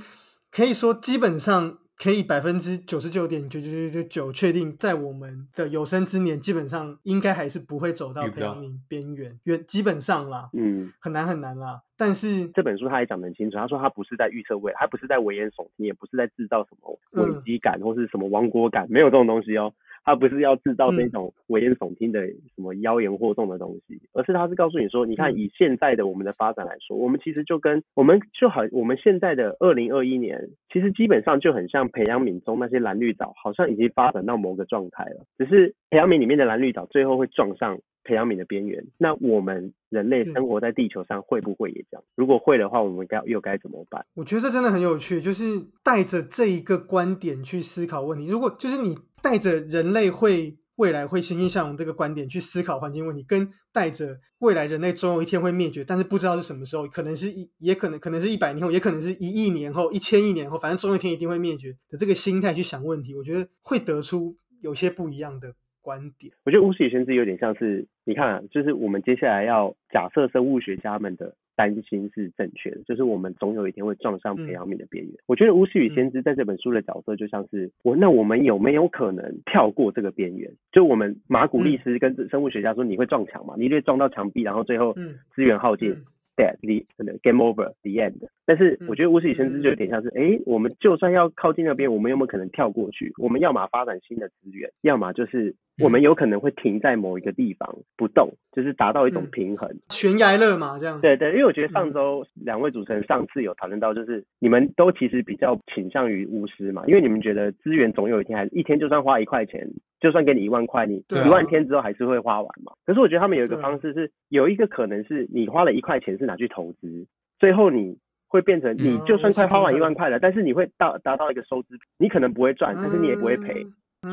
[0.51, 11.81] 可以说基本上可以百分之九十九点九九九九九确定，在我们的有生之年，基本上应该还是不会走到遇不到培养皿边缘，原基本上啦，嗯，很难很难啦。
[11.97, 19.73] 但是这本书他也讲得很清楚，他说他不是在预测未来，他不是在危言耸听，也不是在制造什么危嗯机感或是什么亡国感，没有这种东西哦。
[20.05, 38.85] 他不是要制造这嗯种危言耸听的什么妖言惑众的东西，而是他是告诉你说，你看嗯以现在的我们的发展来说，我们其实就跟我们就好，我们现在的二零二一年，其实基本上就很像培养皿中那些蓝绿藻，好像已经发展到某个状态了，只是培养皿里面的蓝绿藻最后会撞上培养皿的边缘。
[38.99, 42.05] 那我们人类嗯生活在地球上会不会也这样？
[42.15, 44.05] 如果会的话，我们该又该怎么办？
[44.15, 45.45] 我觉得这真的很有趣，就是
[45.83, 48.29] 带着这一个观点去思考问题。
[48.29, 66.35] 如果就是你带着人类会未来会欣欣向荣这个观点去思考环境问题，跟带着未来人类总有一天会灭绝，但是不知道是什么时候，可能是一，也可能可能是一百年后，也可能是一亿年后、一千亿年后，反正总有一天一定会灭绝的这个心态去想问题，我觉得会得出有些不一样的观点。
[66.45, 75.15] 我觉得巫师与先知有点像是，你看啊，就是我们接下来要假设生物学家们的担心是正确的，就是我们总有一天会撞上培养皿的边缘。
[75.27, 80.53] 我觉得巫师与先知在这本书的角色就像是我，那我们有没有可能跳过这个边缘？
[80.73, 83.55] 就我们马古利斯跟生物学家说，你会撞墙嘛？
[83.57, 85.91] 你会撞到墙壁，然后最后嗯资源耗尽。
[85.91, 86.05] 嗯
[86.37, 88.29] dead，the game over，the end。
[88.47, 93.13] 但是我觉得巫师与先知就有点像是，哎，我们就算要靠近那边，我们有没有可能跳过去？
[93.19, 99.71] 我们要么发展新的资源，要么就是我们有可能会停在某一个地方不动，就是达到一种平衡。
[99.89, 101.01] 悬崖勒马这样。
[101.01, 109.67] 对对，因为我觉得上周两位主持人上次有讨论到，就是你们都其实比较倾向于巫师嘛，因为你们觉得资源总有一天还是一天就算花一块钱，
[110.05, 112.73] 就算给你一万块，你一万天之后还是会花完嘛。
[112.87, 117.07] 可是我觉得他们有一个方式是，有一个可能是你花了一块钱是拿去投资，
[117.41, 117.99] 最后你。
[118.27, 123.65] 会变成你就算快花完一万块了，但是你会到达到一个收支，你可能不会赚，但是你也不会赔。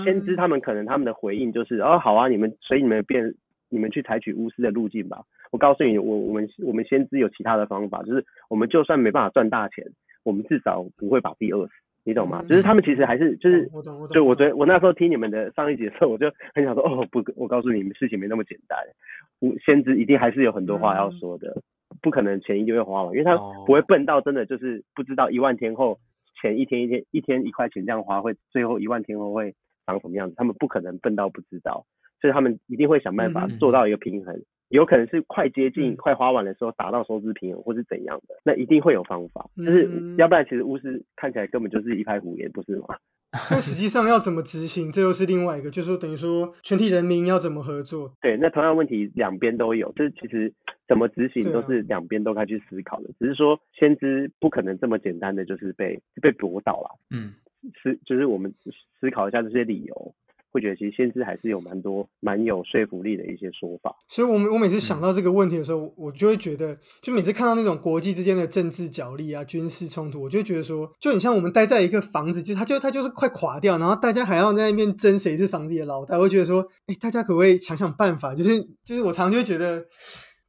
[0.03, 3.33] 先知他们可能他们的回应就是哦好啊，你们所以你们变
[3.69, 5.23] 你们去采取巫师的路径吧。
[5.49, 9.83] 我告诉你，我我们我们先知有其他的方法，就是我们就算没办法赚大钱，
[10.23, 11.73] 我们至少不会把自己饿死，
[12.03, 12.43] 你懂吗？
[12.49, 13.69] 就是他们其实还是就是
[14.11, 18.79] 就我昨我那时候听你们的上一节的时候，我就很想说哦不，我告诉你们事情没那么简单，
[19.39, 21.61] 我先知一定还是有很多话要说的。
[22.01, 25.99] 不可能前一个月花完，因为他不会笨到真的就是不知道一万天后
[26.41, 29.53] 前一天一天一天一块钱这样花会最后一万天后会
[29.85, 31.85] 长什么样子，他们不可能笨到不知道，
[32.21, 34.41] 所以他们一定会想办法做到一个平衡，
[34.71, 42.97] 有可能是快接近快花完的时候达到收支平衡或是怎样的，那一定会有方法，就是要不然其实巫师看起来根本就是一派胡言，不是吗？
[43.49, 48.13] 但实际上要怎么执行，这又是另外一个，就是说等于说全体人民要怎么合作？
[48.21, 50.51] 对，那同样问题两边都有，就是其实
[50.85, 56.99] 怎么执行都是两边都该去思考的，只是说先知不可能这么简单的就是被被驳倒了。
[57.09, 57.31] 嗯，
[57.81, 58.53] 思就是我们
[58.99, 60.13] 思考一下这些理由。
[60.51, 78.35] 会觉得其实先知还是有蛮多蛮有说服力的一些说法，所以，我我每次想到这个问题的时候，我就会觉得，就每次看到那种国际之间的政治角力啊、军事冲突，我就觉得说，就很像我们待在一个房子，就它就它就是快垮掉，然后大家还要在那边争谁是房子的老大，我会觉得说，哎，大家可不可以想想办法？
[78.35, 79.85] 就是就是我常常就会觉得。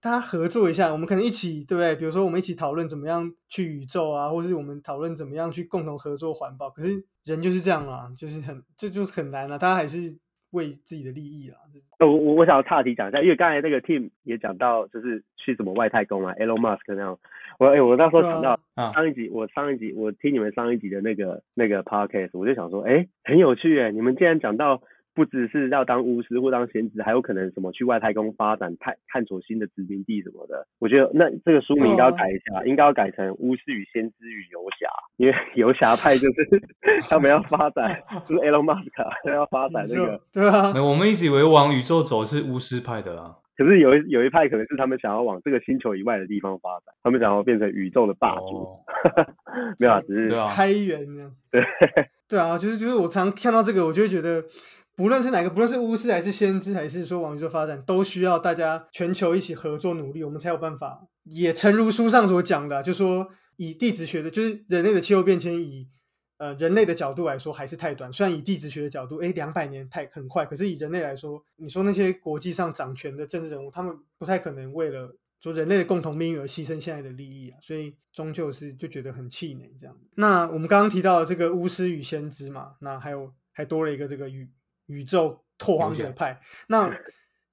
[0.04, 1.94] 大家合作一下，我们可能一起，对不对？
[1.94, 6.68] 比如说，我们一起讨论怎么样去宇宙啊，或者是我们讨论怎么样去共同合作环保。
[6.70, 9.58] 可是人就是这样啊，就是很，这就很难了。
[9.58, 10.16] 大家还是
[10.50, 11.56] 为自己的利益啊。
[12.00, 17.18] 我我我想要岔题讲一下，因为刚才那个 team 也讲到，就是去什么外太空啊，Elon Musk 那样。
[17.58, 18.58] 我哎，我那时候想到
[18.92, 24.82] 上一集，我上一集我听你们上一集的那个那个 podcast，我就想说，哎，很有趣哎，你们竟然讲到。
[25.14, 30.66] 不只是要当巫师或当先知，还有可能什么去外太空发展、探探索新的殖民地什么的。
[30.78, 34.86] 我觉得那这个书名应该要改一下，应该要改成《巫师与先知与游侠》，
[35.16, 36.62] 因为 游侠派就是
[37.10, 40.20] 他们要发展， 就是 Elon Musk 要发展那个。
[40.32, 48.78] 对啊，我们一直以为往宇宙走是巫师派的啊，可是有一有一派可能是他们想要往这个星球以外的地方发展，他们想要变成宇宙的霸主。
[49.78, 51.30] 没有啊，只是开源呢。
[51.50, 51.62] 对
[52.28, 54.42] 对啊，就是就是我常看到这个，我就会觉得。
[54.94, 61.08] 不论是哪个，不论是巫师还是先知，还是说往宇宙发展，都需要大家全球一起合作努力，我们才有办法。
[61.24, 65.88] 也诚如书上所讲的，就说以地质学的，就是人类的气候变迁，以
[66.36, 68.12] 呃人类的角度来说，还是太短。
[68.12, 79.96] 虽然以地质学的角度，哎，两百年太很快，可是以人类来说，你说那些国际上掌权的政治人物，他们不太可能为了说人类的共同命运而牺牲现在的利益啊，所以终究是就觉得很气馁这样。
[80.16, 84.50] 那我们刚刚提到这个巫师与先知嘛，那还有还多了一个这个与。
[84.92, 86.90] 宇宙拓荒者派，那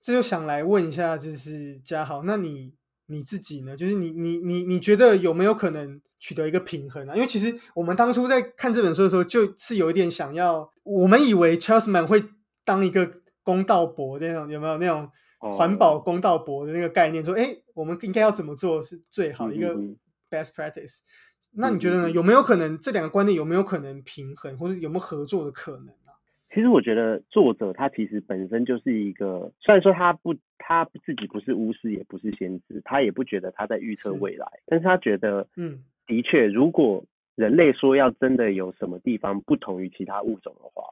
[0.02, 2.74] 这就想来问一下，就是嘉豪，那你
[3.08, 3.76] 你自己呢？
[3.76, 7.16] 就是你你你你觉得有没有可能取得一个平衡啊？
[7.16, 12.24] 因为其实我们当初在看这本书的时候，就是有一点想要，我们以为 Charlesman 会
[12.64, 13.12] 当一个
[13.44, 15.10] 公道伯那种，有没有那种
[15.40, 17.24] 环保公道伯的那个概念？
[17.24, 19.76] 说，哎，我们应该要怎么做是最好的一个
[20.30, 21.00] best practice？
[21.52, 22.12] 那你觉得呢？
[22.12, 25.94] 有没有可能这两个观念有没有可能平衡，或者有没有合作的可能？
[26.52, 40.84] 其实我觉得作者他其实本身就是一个，虽然说他不他自己不是巫师，也不是先知，他也不觉得他在预测未来，但是他觉得，嗯，的确，如果人类说要真的有什么地方不同于其他物种的话，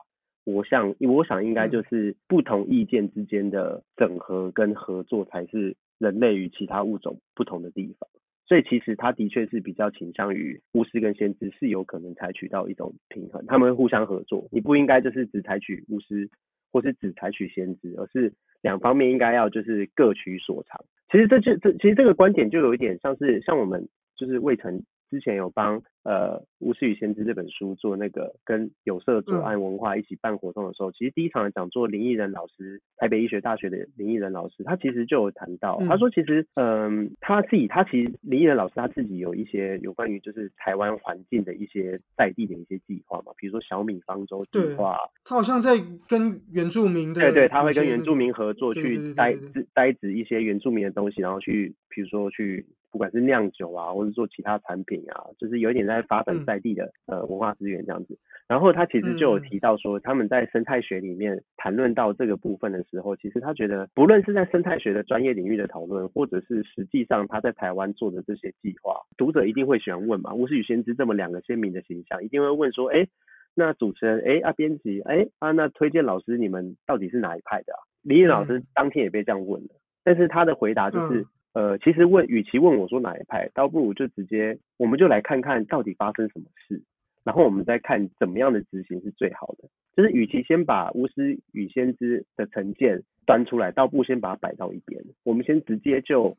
[0.46, 8.08] 我想我想应该就是不同意见之间的整合跟合作才是人类与其他物种不同的地方。
[8.48, 14.48] 所以其实他的确是比较倾向于巫师跟先知是有可能采取到一种平衡，他们互相合作。
[14.52, 16.30] 你不应该就是只采取巫师，
[16.72, 20.80] 或是只采取先知，而是两方面应该要就是各取所长。
[21.12, 45.78] 其实这就这其实这个观点就有一点像是像我们就是未成之前有帮呃《巫师与先知》这本书做那个跟有色左岸文化一起办活动的时候，其实第一场的讲座林毅仁老师，台北医学大学的林毅仁老师，他其实就有谈到，他说其实嗯他自己他其实林毅仁老师他自己有一些有关于就是台湾环境的一些在地的一些计划嘛，比如说小米方舟计划，他好像在
[46.08, 49.36] 跟原住民的对对，他会跟原住民合作去栽
[49.76, 52.66] 栽植一些原住民的东西，然后去比如说去。
[52.90, 58.18] 不管是酿酒啊，或者做其他产品啊，就是有一点在发展在地的呃文化资源这样子。
[58.48, 70.34] 然后他其实就有提到说，他们在生态学里面谈论到这个部分的时候，其实他觉得不论是在生态学的专业领域的讨论，或者是实际上他在台湾做的这些计划，读者一定会喜欢问嘛。
[70.34, 73.06] 巫师与先知这么两个鲜明的形象，一定会问说，哎，
[73.54, 77.80] 那主持人，哎啊编辑，哎啊那推荐老师，你们到底是哪一派的啊？
[78.02, 79.70] 李毅老师当天也被这样问了，
[80.06, 81.26] 但是他的回答就是。
[81.54, 86.82] 呃，其实问，与其问我说哪一派，倒不如就直接，我们就来看看到底发生什么事，
[87.24, 89.68] 然后我们再看怎么样的执行是最好的。
[89.96, 95.04] 就是与其先把巫师与先知的成见端出来，倒不如先把它摆到一边。
[95.24, 96.38] 我们先直接就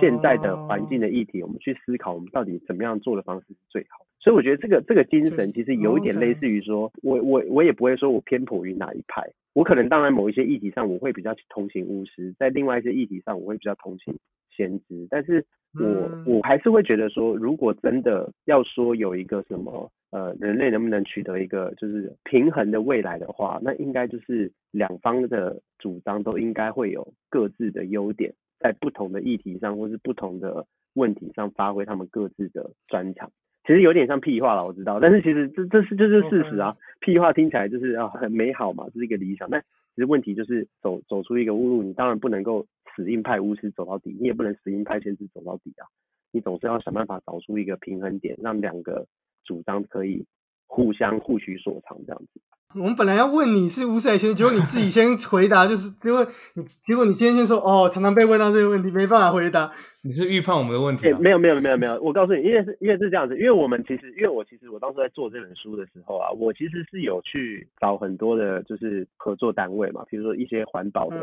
[0.00, 4.04] 现在的环境的议题，我们去思考我们到底怎么样做的方式是最好。
[4.18, 9.22] 所以我觉得这个这个精神其实有一点类似于说，我我我也不会说我偏颇于哪一派，
[9.54, 14.18] 我可能当然某一些议题上我会比较同情巫师，在另外一些议题上我会比较同情。
[14.56, 15.44] 先知，但是
[15.74, 33.30] 我我还是会觉得说，如果真的要说有一个什么呃，人类能不能取得一个就是平衡的未来的话，那应该就是两方的主张都应该会有各自的优点，在不同的议题上或是不同的问题上发挥他们各自的专长。
[33.66, 36.76] 其实有点像屁话了，我知道，但是其实这这是这是事实啊。
[37.00, 39.62] 屁话听起来就是啊很美好嘛，这是一个理想，但
[39.96, 42.64] 其实问题就是走走出一个误路，你当然不能够。
[42.94, 45.84] 死硬派巫师走到底，你也不能死硬派先知走到底啊！
[46.32, 49.06] 你总是要想办法找出一个平衡点，让两个
[49.44, 50.24] 主张可以
[50.66, 52.40] 互相互取所长，这样子。
[52.74, 59.70] 我们本来要问你是吴赛先，结果你自己先回答，就是结果你结果你今天先说哦，常常被问到这个问题，没办法回答。
[60.02, 61.10] 你是预判我们的问题？
[61.14, 71.16] 没有没有没有没有，我告诉你，因为是因为是这样子，因为我们其实因为我其实我当时在做这本书的时候啊，我其实是有去找很多的，就是合作单位嘛，比如说一些环保的、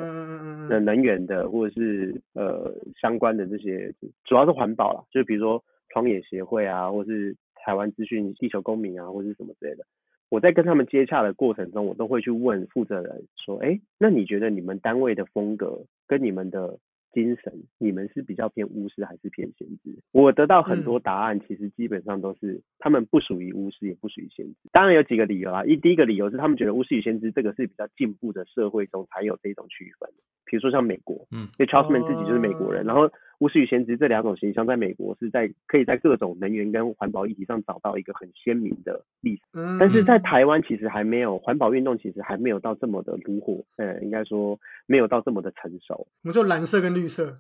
[0.67, 3.93] 的能源的，或者是呃相关的这些，
[4.25, 7.35] 主要是环保啦，就比如说创野协会啊，或是
[7.65, 9.85] 台湾资讯地球公民啊，或者是什么之类的。
[10.29, 16.79] 我在跟他们接洽的过程中，我都会去问负责人说：“哎，那你觉得你们单位的风格跟你们的
[17.13, 24.55] 精神，你们是比较偏巫师还是偏先知？”我得到很多答案，其实基本上都是他们不属于巫师，也不属于先知。
[24.71, 30.09] 当然有几个理由啊，一第一个理由是他们觉得巫师与先知这个是比较进步的社会中才有这种区分，
[30.45, 33.11] 比如说像美国，嗯，因为 Charlesman 自己就是美国人，然后。
[33.39, 39.41] 巫师与先知这两种形象，在美国是在可以在各种能源跟环保议题上找到一个很鲜明的例子，
[39.79, 46.07] 但是在台湾其实还没有环保运动，其实还没有到这么的炉火，呃，应该说没有到这么的成熟。
[46.23, 47.39] 我们就蓝色跟绿色，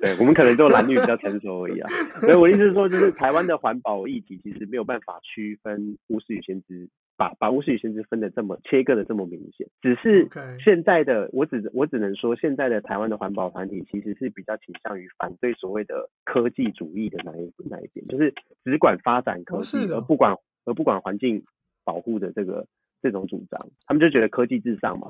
[0.00, 1.88] 对，我们可能就蓝绿比较成熟而已啊。
[2.20, 6.88] 所以我意思是说，就是台湾的环保议题其实没有办法区分巫师与先知。
[7.16, 10.28] 把把巫师与先知分的这么切割的这么明显，只是
[10.62, 20.36] 现在的我只我只能说，现在的台湾的环保团体其实是比较倾向于反对所谓的科技主义的那一那一边，就是只管发展科技而不管
[20.66, 21.42] 而不管环境
[21.84, 22.66] 保护的这个
[23.00, 25.08] 这种主张，他们就觉得科技至上嘛，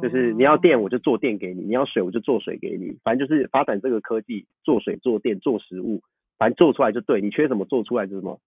[0.00, 6.02] 就是你要电我就做电给你，你要水我就做水给你，反正就是发展这个科技做水做电做食物，
[6.38, 8.40] 反正做出来就对，你缺什么做出来就什么，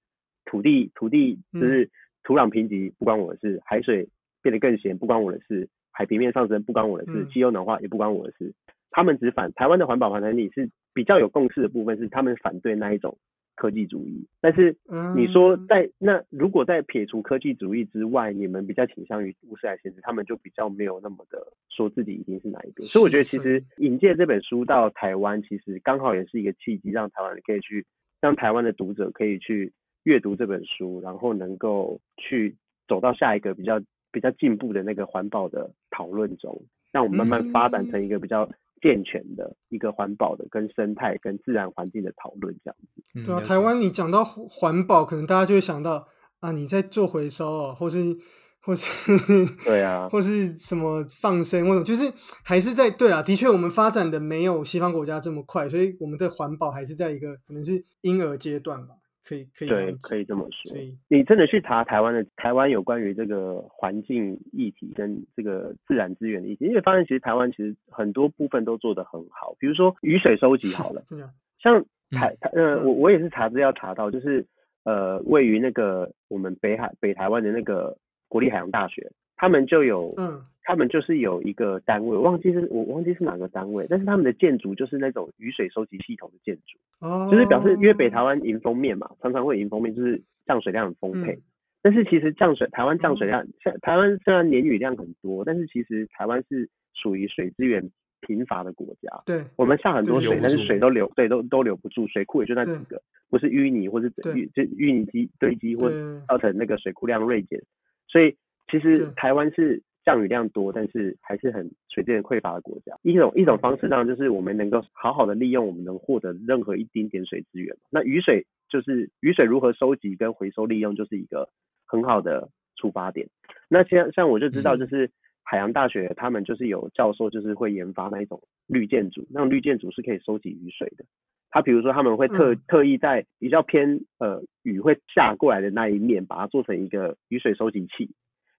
[0.45, 1.89] 土地土地就是。
[2.24, 4.07] 土壤贫瘠不关我的事，海水
[4.41, 8.53] 变得更咸不关我的事，海平面上升不关我的事，气候暖化也不关我的事。
[8.91, 13.17] 他们只反台湾的环保团体是比较有共识的部分是他们反对那一种
[13.55, 14.28] 科技主义。
[14.41, 14.76] 但是
[15.15, 22.88] 你说在那如果在撇除科技主义之外，你们比较倾向于乌斯来限制，他们就比较没有那么的说自己一定是哪一边。
[22.88, 27.86] 所以我觉得其实引荐这本书到台湾，其实刚好也是一个契机，让台湾人可以去
[28.19, 29.72] 让台湾的读者可以去。
[30.03, 33.81] 阅读这本书，然后能够去走到下一个比较
[34.11, 38.49] 比较进步的那个环保的讨论中，让我们慢慢发展成一个比较
[38.81, 43.25] 健全的一个环保的跟生态跟自然环境的讨论这样子。
[43.25, 46.07] 对啊，台湾你讲到环保，可能大家就会想到
[46.39, 47.99] 啊，你在做回收哦，或是
[48.63, 52.11] 或是对啊， 或是什么放生，或者就是
[52.43, 58.95] 还是在对啊，的确我们发展的没有西方国家这么快，所以我们的环保还是在一个可能是婴儿阶段吧。
[59.24, 60.76] 可以可以对，可以这么说。
[61.07, 71.03] 你真的去查台湾的台湾有关于这个环境议题跟这个自然资源的议题，因为发现其实台湾其实很多部分都做得很好，比如说雨水收集好了，
[71.61, 74.45] 像台台呃，我我也是查资料查到，就是
[74.84, 77.95] 呃，位于那个我们北海北台湾的那个
[78.28, 79.11] 国立海洋大学，
[79.41, 80.45] 他们就有嗯。
[80.63, 91.33] 他们就是有一个单位，我忘记是我忘记是哪个单位，但是他们的建筑就是那种雨水收集系统的建筑，哦，就是表示因为北台湾迎风面嘛，常常会迎风面，就是降水量很丰沛。
[91.33, 91.41] 嗯。
[91.81, 97.89] 但是其实降水，台湾降水量，像台湾虽然年雨量很多，但是其实台湾是属于水资源
[98.21, 99.09] 贫乏的国家。
[99.25, 99.43] 对。
[99.57, 102.83] 我们下很多水，但是水都流，对，都都留不住，水库也就那几对。
[102.97, 104.31] 个，不是淤泥或是对。
[104.33, 105.99] 淤就淤泥积堆积或对。
[106.27, 107.59] 造成那个水库量锐减。
[108.07, 108.35] 所以
[108.72, 112.97] 其实台湾是降雨量多，但是还是很水资源匮乏的国家。
[113.03, 117.76] 一种一种方式当然就是我们能够好好的利用我们能获得任何一丁点水资源。
[117.91, 121.49] 那雨水就是雨水如何收集跟回收利用，就是一个
[121.86, 123.28] 很好的出发点。
[123.67, 125.11] 那像像我就知道，嗯就是
[125.43, 131.03] 海洋大学他们就是有教授就是会研发那一种绿建筑，那种绿建筑是可以收集雨水的。
[131.49, 138.09] 他比如说他们会特、嗯特意在比较偏呃雨会下过来的那一面，把它做成一个雨水收集器，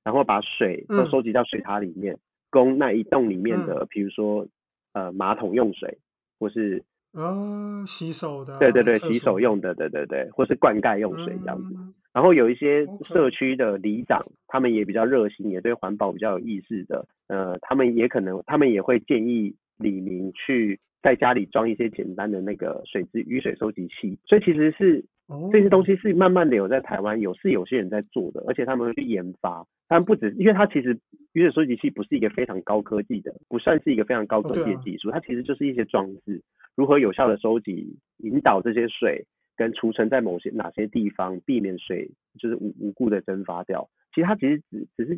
[0.04, 2.18] 然后把水都嗯收集到水塔里面，
[2.50, 4.46] 供那一栋里面的，比如说
[4.92, 5.98] 呃马桶用水，
[6.38, 6.82] 或是
[7.12, 11.74] 哦，洗手的啊，对对对洗手用的，对对对，或是灌溉用水这样子。
[11.76, 24.18] 嗯然后有一些社区的里长，他们也比较热心，也对环保比较有意识的，呃，他们也可能，他们也会建议李明去在家里装一些简单的那个水质雨水收集器。
[24.26, 29.66] 所以其实是哦这些东西是慢慢的有在台湾有是有些人在做的，而且他们会去研发。
[29.88, 30.98] 但不止，因为它其实
[31.32, 36.40] 雨水收集器不是一个非常高科技的，不算是一个非常高科技的技术，它其实就是一些装置，
[36.76, 39.26] 如何有效的收集、引导这些水
[39.56, 43.88] 跟储存在某些哪些地方，避免水就是无无故的蒸发掉。
[44.14, 45.14] 其实它其实只只是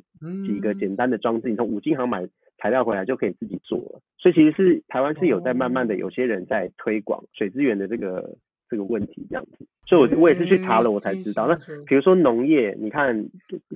[0.46, 2.26] 几个嗯简单的装置，你从五金行买
[2.58, 4.00] 材料回来就可以自己做了。
[4.18, 8.36] 所以其实是台湾是有在慢慢的哦有些人在推广水资源的这个
[8.68, 9.66] 这个问题这样子。
[9.86, 11.46] 所以我我也是去查了，我才知道。
[11.46, 11.54] 那
[11.86, 13.28] 比如说农业，你看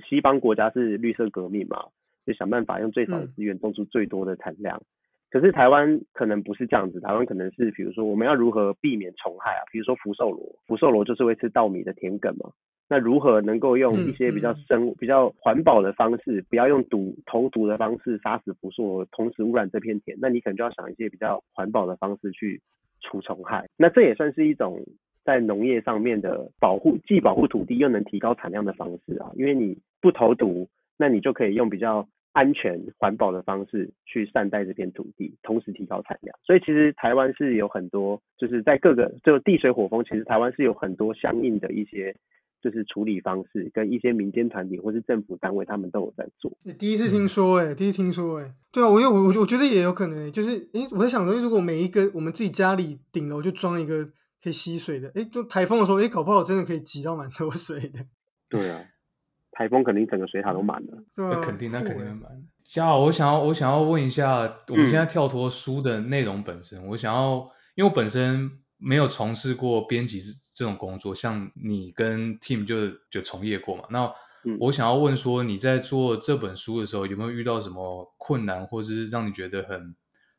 [0.09, 1.85] 西方国家是绿色革命嘛，
[2.25, 4.81] 就想办法用最少的嗯资源种出最多的产量。
[5.29, 12.51] 可是台湾可能不是这样子，台湾可能是比如说我们要如何避免虫害啊，比如说福寿螺，福寿螺就是会吃稻米的田埂嘛。
[12.91, 20.17] 那如何能够用一些比较生、比较环保的方式，不要用毒投毒的方式杀死福寿螺，同时污染这片田？
[20.19, 22.59] 那你可能就要想一些比较环保的方式去
[23.01, 23.67] 除虫害。
[23.77, 24.83] 那这也算是一种
[25.23, 29.31] 在农业上面的保护，既保护土地又能提高产量的方式啊。
[29.35, 36.37] 因为你不投毒，那你就可以用比较安全环保的方式去善待这片土地，同时提高产量。
[36.43, 42.15] 所以其实台湾是有很多，就是在各个就地水火风，其实台湾是有很多相应的一些。
[42.61, 46.51] 就是处理方式跟一些民间团体或是政府单位，他们都有在做。
[46.63, 54.05] 你第一次听说哎、第一次听说哎、对啊，我有我我觉得也有可能、欸，就是诶、我在想说，如果每一个我们自己家里顶楼就装一个
[54.43, 57.99] 可以吸水的，诶、就台风的时候，诶、搞不好真的可以挤到蛮多水的，
[58.49, 58.79] 对啊，
[59.51, 61.03] 台风肯定整个水塔都满了。
[61.17, 62.31] 那肯定，那肯定会满。
[62.63, 70.21] 嘉豪，我想要，我想要问一下，我们嗯现在跳脱书的内容本身，我想要，因为我本身没有从事过编辑
[70.53, 73.83] 这种工作，像你跟 Team 就就从业过嘛。
[73.91, 74.11] 那
[74.45, 79.93] 嗯我想要问说，你在做这本书的时候，有没有遇到什么困难，或是让你觉得很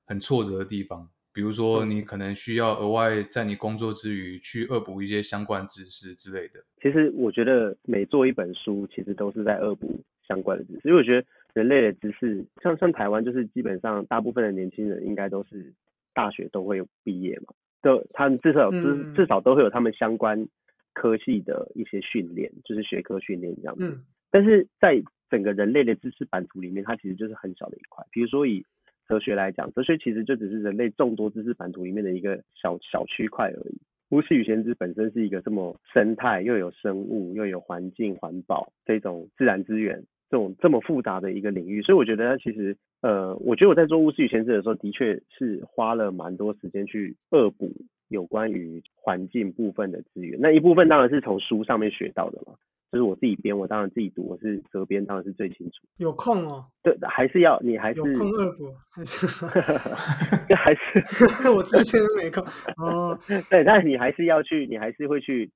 [0.06, 1.08] 很挫折的地方？
[1.32, 6.60] 比如说，嗯你可能需要额外在你工作之余去恶补一些相关知识之类的。
[6.82, 15.72] 其实我觉得每做一本书，其实都是在恶补相关的知识，因为我觉得人类的知识，像像台湾，就是基本上大部分的年轻人应该都是
[16.14, 20.46] 大学都会有毕业嘛，都他们至少有至嗯至少都会有他们相关
[20.92, 23.86] 科系的一些训练，就是学科训练这样子。
[23.86, 28.06] 嗯但是在整个人类的知识版图里面，它其实就是很小的一块。
[28.12, 28.64] 比如说以
[29.08, 33.80] 哲学来讲，哲学其实就只是人类众多知识版图里面的一个小小区块而已。
[34.10, 47.72] 巫师与先知本身是一个这么生态又有生物又有环境环保这种自然资源这种这么复杂的一个领域，所以我觉得它其实呃，我觉得我在做巫师与先知的时候，的确是花了蛮多时间去恶补
[48.08, 50.38] 有关于环境部分的资源。
[50.40, 52.54] 那一部分当然是从书上面学到的嘛，
[52.92, 55.86] 就是我自己编，我当然自己读，我是责编，当然是最清楚。
[55.96, 59.26] 有空哦，对，还是要你还是有空恶补还是？
[60.54, 61.02] 还是
[61.50, 62.44] 我之前都没空
[62.76, 63.18] 哦，
[63.50, 65.50] 对，但是你还是要去，你还是会去，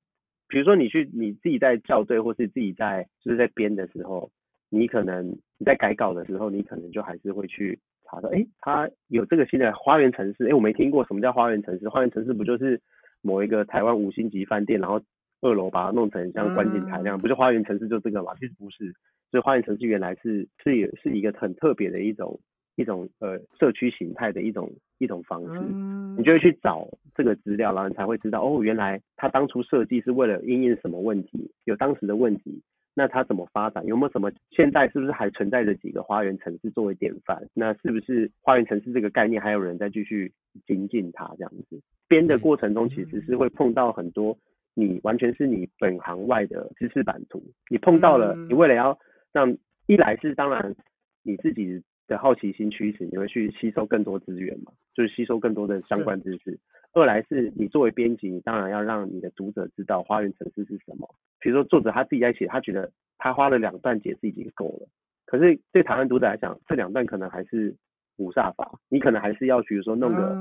[0.48, 4.30] 比如说你去你自己在校对，或是自己在就是在编的时候，
[4.70, 5.26] 你可能
[5.58, 12.80] 你在改稿的时候，你可能就还是会去查到，哎，它有这个新的花园城市，哎，我没听过什么叫花园城市，花园城市不就是
[13.22, 15.00] 某一个台湾五星级饭店，然后
[15.40, 18.34] 二楼把它弄成像观景台那样，嗯不是花园城市就这个嘛？
[18.34, 18.92] 其实不是，
[19.30, 22.40] 所以花园城市原来是是有是一个很特别的一种
[22.76, 25.52] 一种呃社区形态的一种一种方式。
[25.52, 32.62] 嗯，你就会去找这个资料，然后你才会知道哦，原来他当初设计是为了应应什么问题，有当时的问题，
[32.94, 37.46] 那它怎么发展，有没有什么现在是不是还存在着几个花园城市作为典范？
[37.52, 40.32] 那是不是花园城市这个概念还有人在继续
[40.66, 41.80] 精进它这样子？
[42.08, 44.38] 编的过程中其实是会碰到很多
[44.74, 48.98] 你完全是你本行外的知识版图，你碰到了，你为了要
[49.32, 50.74] 让一来是当然
[51.22, 51.82] 你自己。
[52.06, 54.70] 的好奇心驱使，你会去吸收更多资源嘛？
[54.94, 56.58] 就是吸收更多的相关知识。
[56.94, 61.12] 二来是你作为编辑，你当然要让你的读者知道花园城市是什么。
[61.40, 64.88] 比如说作者他自己在写，他觉得他花了两段解释已经够了。
[65.26, 67.74] 可是对台湾读者来讲，这两段可能还是
[68.16, 70.38] 五煞法，你可能还是要比如说弄个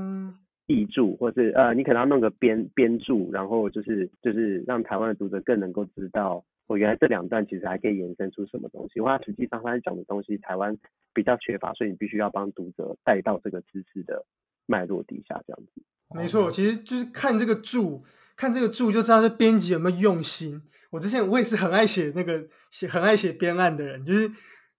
[0.66, 6.44] 译注，或是呃，你可能要弄个编编注，然后就是就是让台湾的读者更能够知道。
[6.66, 8.92] 我原来这两段其实还可以延伸出什么东西？
[9.00, 10.74] 因为它实际上它讲的东西台湾
[11.12, 14.24] 比较缺乏，所以你必须要帮读者带到这个知识的
[14.66, 15.82] 脉络底下，这样子。
[16.14, 18.04] 没错，其实就是看这个注，
[18.36, 20.62] 看这个注就知道这编辑有没有用心。
[20.90, 24.28] 我之前我也是很爱写那个写很爱写编案的人，就是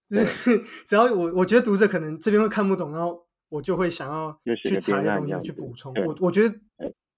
[0.09, 5.93] 就是 只要我我觉得读者可能这边会看不懂，然后我就会想要去查一些东西去补充。
[6.05, 6.55] 我我觉得。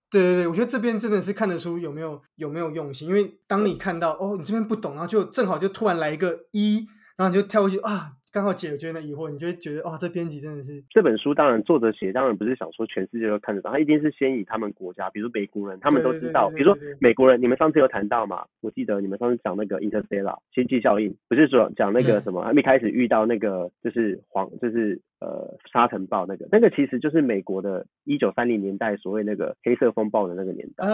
[0.10, 6.88] 对对对，我觉得这边真的是看得出有没有有没有用心，因为当你看到哦，你这边不懂，然后就正好就突然来一个一，
[7.18, 8.14] 然后你就跳过去啊。
[8.38, 11.34] 刚好解决了疑惑，你就会觉得哇，这编辑真的是这本书。
[11.34, 16.48] 当然，作者写当然不是想说全世界都看得到，他一定是先以他们国家，比如美国人，他们都知道。
[16.52, 18.46] 比如说美国人，你们上次有谈到嘛？
[18.62, 30.86] 我记得你们上次讲那个 Interstellar 星际效应，不是说讲那个什么，一开始遇到那个就是黄，就是呃沙尘暴那个，那个其实就是美国的一九三零年代所谓那个黑色风暴的那个年代。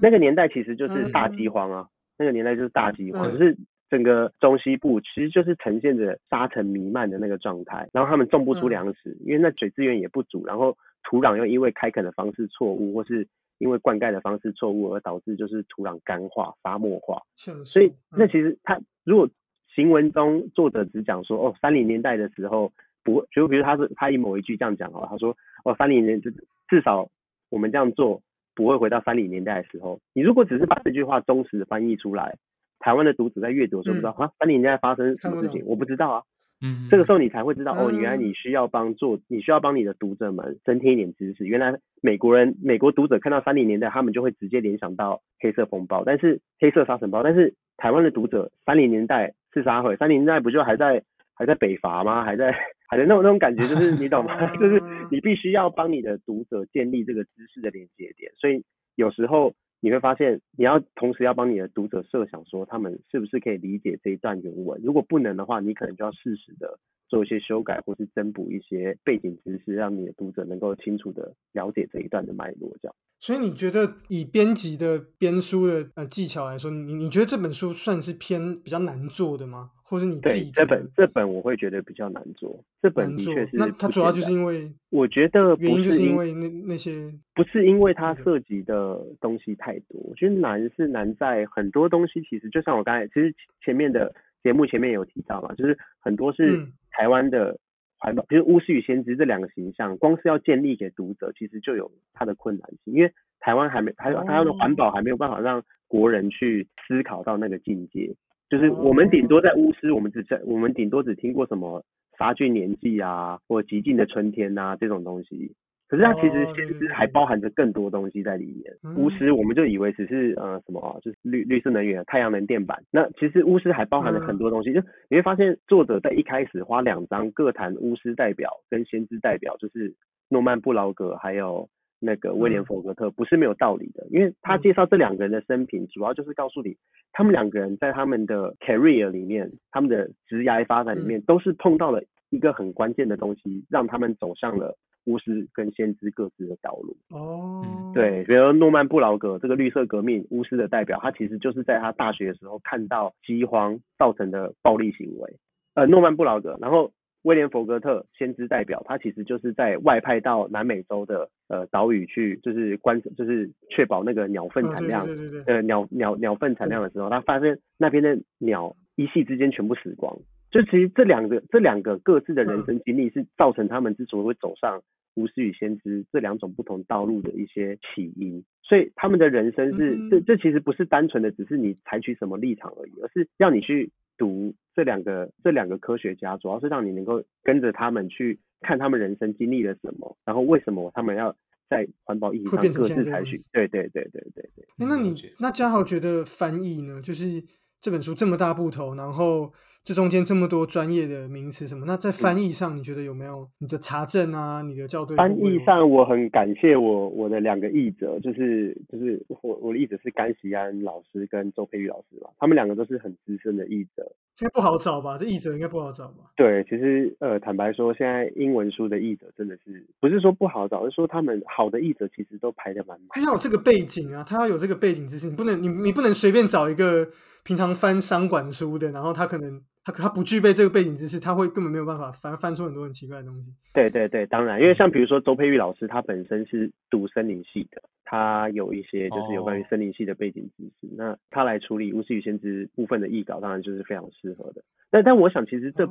[0.00, 1.86] 那个年代其实就是大饥荒啊，
[2.16, 3.54] 那个年代就是大饥荒，就是。
[3.94, 13.28] 整个中西部其实就是呈现着沙尘弥漫的那个状态，然后他们种不出粮食，因为那水资源也不足，然后土壤又因为开垦的方式错误，或是
[13.58, 17.22] 因为灌溉的方式错误而导致就是土壤干化、沙漠化。
[17.64, 19.30] 所以那其实他如果
[19.76, 22.72] 行文中作者只讲说哦，三零年代的时候
[23.04, 26.34] 不，就比如他是他以某一句这样讲哦，他说哦，三零年至
[26.66, 27.08] 至少
[27.48, 28.20] 我们这样做
[28.56, 30.00] 不会回到三零年代的时候。
[30.14, 32.36] 你如果只是把这句话忠实的翻译出来。
[32.84, 36.22] 台湾的读者在阅读的时候不知道啊，三零年代发生什么事情，我不知道啊。
[36.60, 41.46] 嗯，这个时候你才会知道哦，原来你需要帮助，你需要帮你的读者们增添一点知识。
[41.46, 47.22] 原来美国人、美国读者看到三零年代，他们就会直接联想到黑色风暴，但是黑色沙尘暴。
[47.22, 49.96] 但是台湾的读者三零年代是啥会？
[49.96, 52.22] 三零年代不就还在还在北伐吗？
[52.22, 52.52] 还在
[52.86, 54.46] 还在那种那种感觉，就是 你懂吗？
[54.56, 54.78] 就是
[55.10, 58.62] 你必须要帮你的读者建立这个知识的连接点，所以
[58.94, 59.54] 有时候。
[59.84, 64.80] 你会发现，你要同时要帮你的读者设想说，他们是不是可以理解这一段原文？
[64.82, 66.78] 如果不能的话，你可能就要适时的
[67.14, 72.76] 做一些修改，或是增补一些背景知识，让你的读者能够清楚的了解这一段的脉络。
[72.82, 72.94] 这样。
[73.20, 79.70] 所以你觉得以编辑的编书的呃技巧来说，你你觉得这本书算是偏比较难做的吗？
[79.82, 82.62] 或者你自己这本这本我会觉得比较难做。
[82.82, 90.00] 这本的确是，那它主要就是因为我觉得原因就是因为那那些不是因为它涉及的东西太多。
[90.02, 93.34] 我觉得难是难在很多东西，其实就像我刚才其实
[93.64, 94.12] 前面的
[94.42, 97.58] 节目前面有提到嘛，就是很多是台湾的。
[97.96, 108.14] 环保，比如巫师与先知这两个形象，光是要建立给读者，其实就有它的困难性，因为台湾还没，还有台湾的环保还没有办法让国人去思考到那个境界。
[108.50, 111.82] 就是我们顶多在巫师，我们只在我们顶多只听过什么
[112.18, 115.54] 杀菌年纪啊，或极尽的春天呐这种东西。
[115.94, 118.96] 可是它其实先知还包含着更多东西在里面。
[118.96, 122.82] 巫师我们就以为只是呃什么，就是绿绿色能源、太阳能电板。
[122.90, 124.72] 那其实巫师还包含了很多东西。
[124.72, 129.94] 就你会发现，作者在一开始花两章各谈巫师代表跟先知代表，就是
[130.28, 131.68] 诺曼布劳格还有
[132.00, 134.04] 那个威廉弗格特，不是没有道理的。
[134.10, 136.76] 因为他介绍这两个人的生平，主要就是告诉你，
[137.12, 144.76] 他们两个人在他们的 career 里面，他们的职业发展里面，都是碰到了一个很关键的东西，让他们走向了。
[145.04, 155.36] 巫师跟先知各自的道路哦，对，比如诺曼布劳格这个绿色革命巫师的代表，他其实就是在他大学的时候看到饥荒造成的暴力行为。
[155.74, 156.92] 呃，诺曼布劳格，然后
[157.22, 165.06] 威廉弗格特先知代表，他其实就是在外派到南美洲的呃岛屿去，就是观，就是确保那个鸟粪产量，
[165.46, 170.16] 呃鸟鸟鸟粪产量的时候，他发现那边的鸟一夕之间全部死光。
[170.54, 174.80] 就其实这两个这两个各自的人生经历，是造成他们之所以会走上
[175.16, 178.44] 巫师与先知这两种不同道路的一些起因。
[178.62, 191.34] 所以他们的人生是这这其实不是单纯的只是你采取什么立场而已，而是让你去读这两个这两个科学家，主要是让你能够跟着他们去看他们人生经历了什么，然后为什么他们要
[191.68, 193.36] 在环保意义上各自采取。
[193.52, 194.64] 对对对对对对。
[194.78, 197.02] 诶那你那嘉豪觉得翻译呢？
[197.02, 197.42] 就是
[197.80, 199.52] 这本书这么大部头，然后
[199.84, 204.62] 这中间这么多专业的名词什么，那在翻译上，你觉得有没有你的查证啊？
[204.62, 214.10] 你的校对翻译上，我很感谢我我的两个译者，就是就是我我的译者是甘喜安老师跟周佩玉老师嘛，他们两个都是很资深的译者。
[214.34, 215.18] 现在不好找吧？
[215.18, 216.32] 这译者应该不好找吧？
[216.34, 223.08] 对，其实呃，坦白说，现在英文书的译者真的是不是说不好找，而是说他们好的译者其实都排得蛮满。
[223.10, 227.06] 他要有这个背景啊，他要有这个背景知识，你不能你你不能随便找一个
[227.44, 233.52] 平常翻商管书的，然后他可能他他不具备这个背景知识，他会根本没有办法翻翻出很多很奇怪的东西。
[233.74, 244.62] 对对对，当然，因为像比如说周佩玉老师，他本身是读森林系的，他有一些就是有关于哦森林系的背景知识，那他来处理《巫师与先知》部分的译稿，当然就是非常适合的。
[244.90, 245.86] 但但我想，其实这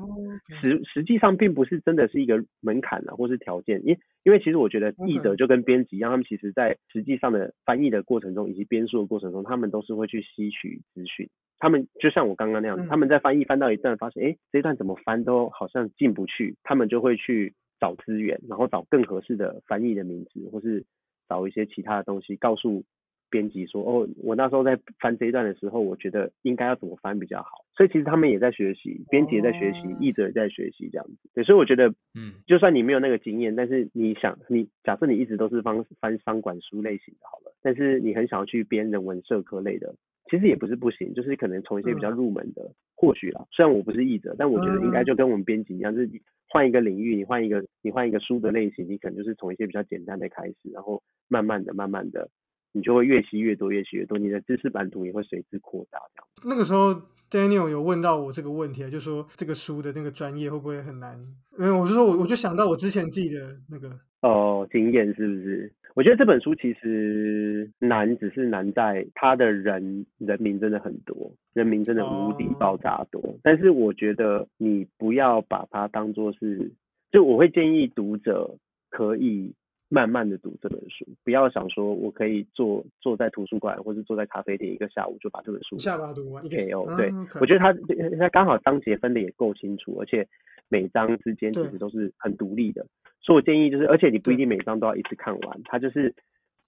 [0.62, 11.30] 实实际上并不是真的是一个门槛啊，或是条件，因因为其实我觉得译者就跟编辑一样，他们其实在实际上的翻译的过程中，以及编述的过程中，他们都是会去吸取资讯。
[11.64, 20.84] 他们就像我刚刚那样子，嗯他们在翻译翻到一段，发现诶这一段怎么翻都好像进不去，他们就会去找资源，然后找更合适的翻译的名字，或是
[21.30, 22.84] 找一些其他的东西，告诉
[23.30, 27.64] 编辑说，哦，我那时候在翻这一段的时候，我觉得应该要怎么翻比较好。
[27.78, 31.30] 所以其实他们也在学习，编辑也在学习哦，译者也在学习这样子。
[31.34, 39.96] 对，所以我觉得，嗯就算你没有那个经验，但是你想，你假设你一直都是翻翻商管书类型的好了，但是你很想要去编人文社科类的，
[40.30, 52.30] 其实也不是不行，就是可能从一些比较入门的，或许啦，虽然我不是译者，但我觉得应该就跟我们编辑一样，就是你换一个领域，你换一个你换一个书的类型，你可能就是从一些比较简单的开始，然后慢慢的、慢慢的，
[52.72, 56.28] 你就会越吸越多、越吸越多，你的知识版图也会随之扩大这样。
[56.50, 56.94] 那个时候
[57.30, 61.20] Daniel 有问到我这个问题啊，就说这个书的那个专业会不会很难？
[61.60, 65.74] 因为我就说我我就想到我之前记的那个哦，经验是不是？
[65.96, 73.22] 我觉得这本书其实难，只是难在它的人人名真的很多，人名真的无敌哦爆炸多。
[73.44, 76.72] 但是我觉得你不要把它当做是，
[77.12, 78.56] 就我会建议读者
[78.90, 79.54] 可以
[79.90, 87.72] 慢慢的读这本书，不要想说我可以坐坐在图书馆或者坐在咖啡店一个下午就把这本书一下把它读完，一个 KO、啊对我觉得他
[88.18, 90.28] 他刚好章节分的也够清楚，而且
[90.70, 92.88] 每章之间其实都是很独立的，
[93.22, 96.14] 所以我建议就是，而且你不一定每章都要一次看完，它就是。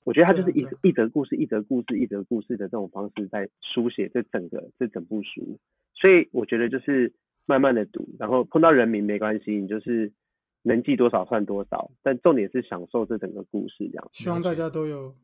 [0.06, 5.58] 我觉得它就是一、啊啊一则故事一则故事一则故事的这种方式在书写这整个这整部书，
[5.96, 7.12] 所以我觉得就是
[7.48, 10.14] 慢慢的读，然后碰到人名没关系，你就是
[10.62, 14.08] 能记多少算多少，但重点是享受这整个故事这样。
[14.14, 15.16] 希望大家都有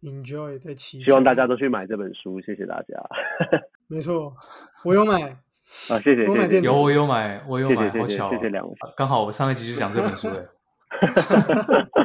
[0.00, 1.04] enjoy 在其中。
[1.04, 2.98] 希望大家都去买这本书，谢谢大家。
[3.88, 4.34] 没错，
[4.86, 5.36] 我有买，
[5.88, 8.74] 啊，谢谢谢谢我买电，子有我有买，我有买，好巧哦，谢谢两位。
[8.96, 10.48] 刚好我上一集就讲这本书的。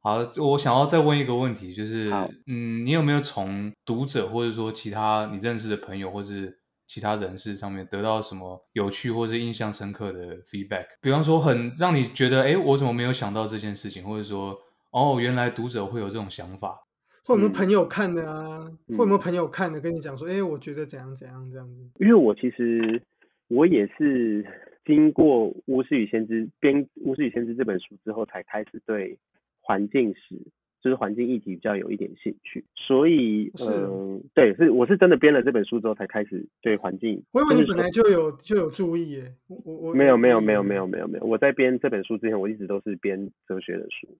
[0.00, 2.10] 好，我想要再问一个问题，就是，
[2.46, 10.86] 嗯，你有没有从读者或者说其他你认识的朋友或是其他人士上面得到什么有趣或是印象深刻的 feedback？
[11.00, 14.56] 比方说，很让你觉得，哎，我怎么没有想到这件事情，或者说，
[14.92, 16.85] 哦，原来读者会有这种想法。
[17.26, 18.70] 或有没有嗯朋友看的啊？
[18.88, 21.90] 嗯或有没有朋友看的跟你讲说，哎，我觉得怎样怎样这样子。
[21.98, 23.02] 因为我其实
[23.48, 24.46] 我也是
[24.84, 29.18] 经过《巫师与先知》编《巫师与先知》这本书之后，才开始对
[29.60, 30.36] 环境史，
[30.80, 32.64] 就是环境议题比较有一点兴趣。
[32.76, 37.20] 所以，是嗯、对，是我是真的编了这本书之后，才开始对环境。
[37.32, 44.16] 我以为你本来就有就有注意耶，我我我没有没有没有没有没有没有，我在编这本书之前，我一直都是编哲学的书，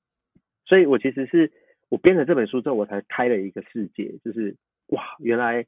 [0.64, 1.52] 所以我其实是
[1.88, 4.56] 我编了这本书之后，我才开了一个世界，就是
[4.88, 5.64] 哇，原来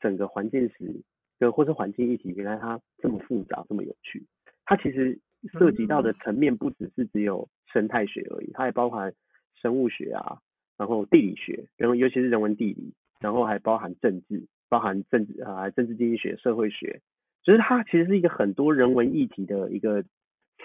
[0.00, 1.02] 整个环境史
[1.38, 4.26] 跟或是环境议题，原来它这么复杂，这么有趣。
[4.64, 5.18] 它其实
[5.58, 9.14] 涉及到的层面不只是只有生态学而已，它还包含
[9.60, 10.38] 生物学啊，
[10.76, 17.00] 然后地理学，然后尤其是人文地理，然后还包含政治，包含政治啊、政治经济学、社会学，
[17.42, 20.04] 就是它其实是一个很多人文议题的一个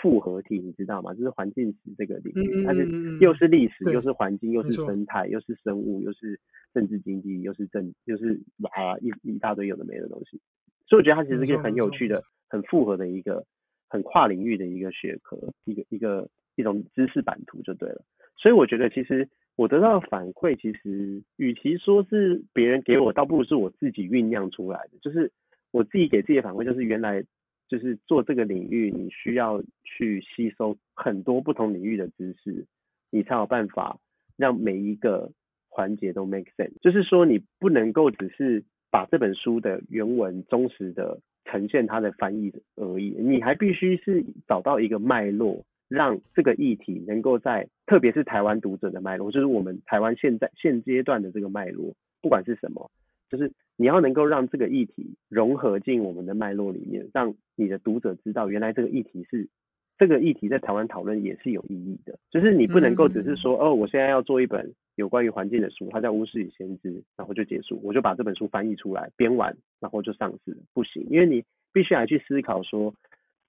[0.02, 1.14] 复合体，你知道吗？
[1.14, 2.88] 就是环境史这个领域，它是
[3.20, 6.40] 又是历史，又是环境，又是生态，又是生物，又是
[6.74, 10.40] 政治经济，又是政，又是啊一一大堆有的没的东西。
[10.88, 13.46] 所以我觉得它其实是一个很有趣的、很复合的一个、
[13.88, 18.04] 很跨领域的一个学科，一个一个一种知识版图就对了。
[18.36, 24.98] 所以我觉得其实我得到的反馈，其实与其说是别人给我，倒不如是我自己酝酿出来的。
[25.02, 25.32] 就是
[25.72, 27.24] 我自己给自己的反馈，就是原来
[27.68, 32.66] 就是做这个领域，你需要去吸收很多不同领域的知识，
[33.12, 33.98] 你才有办法
[34.38, 35.32] 让每一个
[35.70, 36.74] 环节都 make sense。
[36.82, 52.92] 就是说，你不能够只是把这本书的原文忠实的呈现它的翻译而已，你还必须是找到一个脉络，让这个议题能够在特别是台湾读者的脉络，就是我们台湾现在现阶段的这个脉络，不管是什么，
[53.34, 59.50] 就是你要能够让这个议题融合进我们的脉络里面，让你的读者知道原来这个议题是。
[59.96, 72.96] 这个议题在台湾讨论也是有意义的，就是你不能够只是说，哦，我现在要做一本有关于环境的书，它叫《巫师与先知》，然后就结束，我就把这本书翻译出来，编完，然后就上市，不行，因为你必须来去思考说，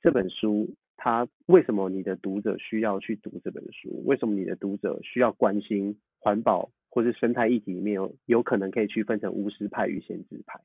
[0.03, 0.69] 这本书
[0.99, 10.61] 它为什么你的读者需要去读这本书，为什么你的读者需要关心环保或是生态议题里面有有可能可以区分成巫师派与先知派。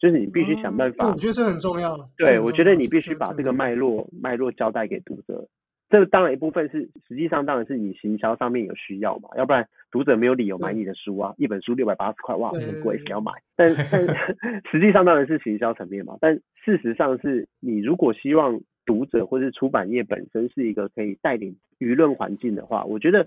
[0.00, 1.96] 就是你必须想办法，我觉得这很重要。
[2.16, 5.48] 对，我觉得你必须把这个脉络脉络交代给读者。
[5.88, 11.34] 这当然一部分是，实际上当然是你行销上面有需要嘛，要不然读者没有理由买你的书啊。
[11.36, 13.32] 一本书六百八十块，哇，很贵，谁要买？
[13.56, 14.06] 但 但
[14.70, 16.16] 实际上当然是行销层面嘛。
[16.20, 23.26] 但事实上是你如果希望读者或是出版业本身是一个可以带领舆论环境的话，我觉得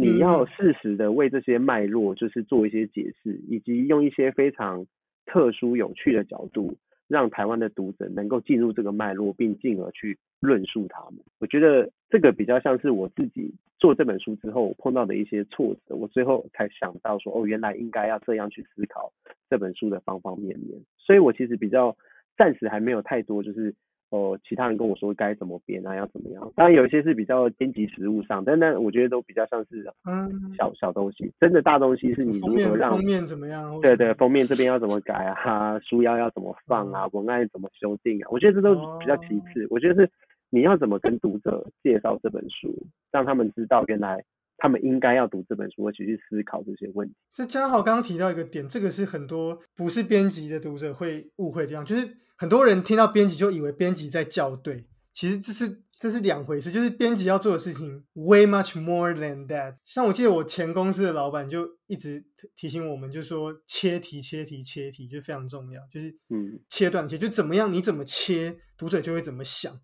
[0.00, 4.86] 你要适时的为这些脉络就是做一些解释，以及用一些非常。
[5.30, 6.74] 特殊有趣的角度，
[7.06, 11.18] 让台湾的读者能够进入这个脉络，并进而去论述他们。
[11.38, 19.12] 我觉得这个比较像是我自己做这本书之后碰到的一些挫折，我最后才想到说，哦，原来应该要这样去思考
[19.50, 20.80] 这本书的方方面面。
[20.96, 21.94] 所以我其实比较
[22.38, 23.74] 暂时还没有太多就是。
[24.10, 26.52] 哦，其他人跟我说该怎么编啊，要怎么样？
[26.56, 31.30] 当然有一些是比较编辑实物上，但那我觉得都比较像是嗯小小东西。
[31.38, 33.78] 真的大东西是你如何让封面怎么样？
[33.80, 35.78] 对对，封面这边要怎么改啊？
[35.84, 37.06] 书腰要怎么放啊？
[37.12, 38.28] 文案怎么修订啊？
[38.30, 39.66] 我觉得这都比较其次。
[39.70, 40.10] 我觉得是
[40.50, 42.74] 你要怎么跟读者介绍这本书，
[43.12, 44.24] 让他们知道原来
[44.58, 47.14] 他们应该要读这本书，而且去思考这些问题。
[47.34, 52.18] 是嘉豪刚刚提到一个点，这个是很多不是编辑的读者会误会这样，就是。
[52.40, 56.70] 很多人听到编辑就以为编辑在校对，其实这是这是两回事。
[56.70, 59.74] 就是编辑要做的事情 way much more than that。
[59.84, 65.82] 像我记得我前公司的老板就一直提醒我们，就说切题、切题、切题就非常重要。
[65.90, 69.76] 就是嗯，切断切，就怎么样，你怎么切，读者就会怎么想。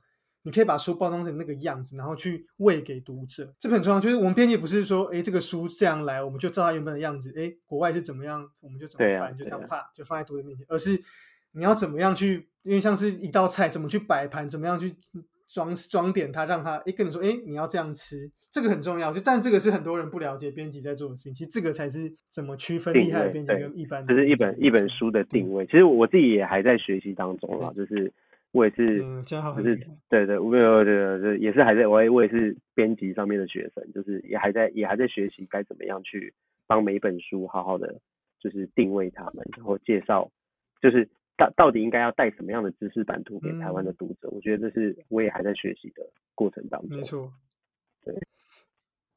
[0.44, 3.98] 你可以把书包装成那个样子，然后去喂给读者，这个很重要。
[3.98, 7.34] 就是我们编辑不是说，哎，这个书这样来，我们就照它原本的样子。
[7.36, 11.02] 哎，国外是怎么样，我们就怎么翻，就这样啪就放在读者面前，而是。
[11.56, 12.48] 你要怎么样去？
[12.64, 14.92] 因为像是一道菜，怎么去摆盘，怎么样去
[15.48, 19.12] 装装点它，让它哎跟你说哎你要这样吃，这个很重要。
[19.12, 21.32] 就但这个是很多人不了解编辑在做的事情。
[21.32, 24.12] 其实这个才是怎么区分厉害的编辑跟一般的。
[24.12, 25.64] 就是一本一本书的定位。
[25.66, 28.12] 其实我自己也还在学习当中啊，就是
[28.54, 29.76] 我也是，就是
[30.08, 36.32] 对对，没有对对，也是还在，我也我也是编辑上面的学生，就是也还在也还在学习该怎么样去
[36.66, 38.00] 帮每本书好好的
[38.40, 40.30] 就是定位他们，然后介绍
[40.80, 41.06] 就是。
[41.36, 44.28] 到到底应该要带什么样的知识版图给台湾的读者？
[44.30, 46.96] 我觉得这是我也还在学习的过程当中。
[46.96, 47.32] 没错，
[48.04, 48.14] 对，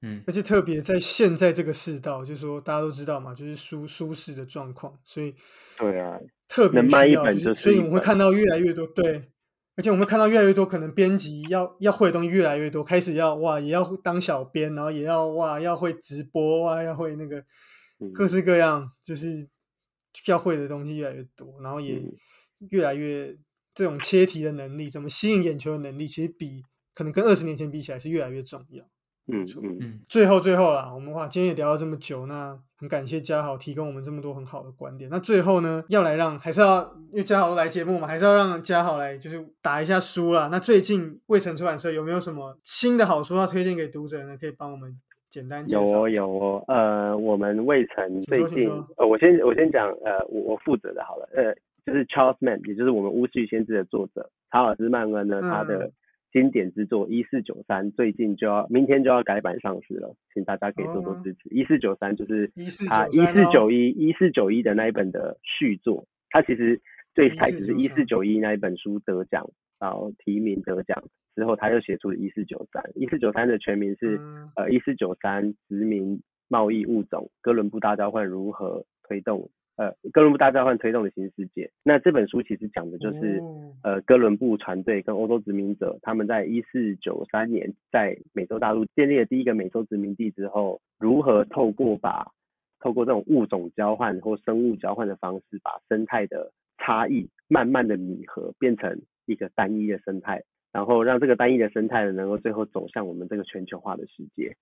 [0.01, 5.35] 嗯，而且特别在现在这个世道，就是说大家都知道嘛，就是舒舒适的状况，所以
[5.77, 9.29] 对啊，特别需要，所以我们会看到越来越多对，
[9.75, 17.43] 而且我们会看到越来越多可能编辑要要会的东西越来越多，开始要哇也要当小编，然后也要哇要会直播啊，要会那个
[18.13, 19.49] 各式各样，就是。
[20.25, 22.01] 要会的东西越来越多，然后也
[22.71, 23.37] 越来越
[23.75, 26.63] 这种切题的能力，怎么吸引眼球的能力，其实比
[26.95, 28.83] 可能跟二十年前比起来是越来越重要。
[29.27, 29.99] 嗯嗯嗯。
[30.09, 35.09] 最后最后啦，我们话今天也聊了这么久，那很感谢嘉豪提供我们这么多很好的观点。
[35.09, 40.49] 那最后呢，要来让还是要因为嘉豪来节目嘛，还是要让嘉豪来就是打一下书啦。
[40.51, 44.37] 那最近未城出版社有没有什么新的好书要推荐给读者呢？
[44.39, 44.99] 可以帮我们。
[45.29, 51.53] 简单有哦有哦，呃，我们未曾最近，呃，我先我先讲，呃，我我负责的好了，呃，
[51.85, 55.91] 就是 Charles Mann，也就是我们《巫师与先知》的作者查尔斯曼恩呢，他的
[56.31, 61.49] 经典之作《一四九三》最近就要明天就要改版上市了，请大家可以多多支持。
[61.49, 62.51] 一四九三就是
[62.87, 66.79] 他一四九一一四九一的那一本的续作，他其实
[67.13, 69.49] 最开始是一四九一那一本书得奖，
[69.79, 71.03] 然后提名得奖。
[71.35, 74.19] 之后，他又写出了一四九三，一四九三的全名是
[74.55, 81.71] 呃一四九三殖民贸易物种哥伦布大交换如何推动呃哥伦布大交换推动的新世界。
[81.83, 83.41] 那这本书其实讲的就是
[83.83, 92.31] 呃哥伦布船队跟欧洲殖民者他们在一四九三年在美洲大陆建立了第一个美洲殖民地之后，如何透过把
[92.79, 100.43] 透过这种物种交换或生物交换的方式，把生态的差异慢慢的弥合，变成一个单一的生态。
[100.71, 104.55] 然后让这个单一的生态呢，能够最后走向我们这个全球化的世界。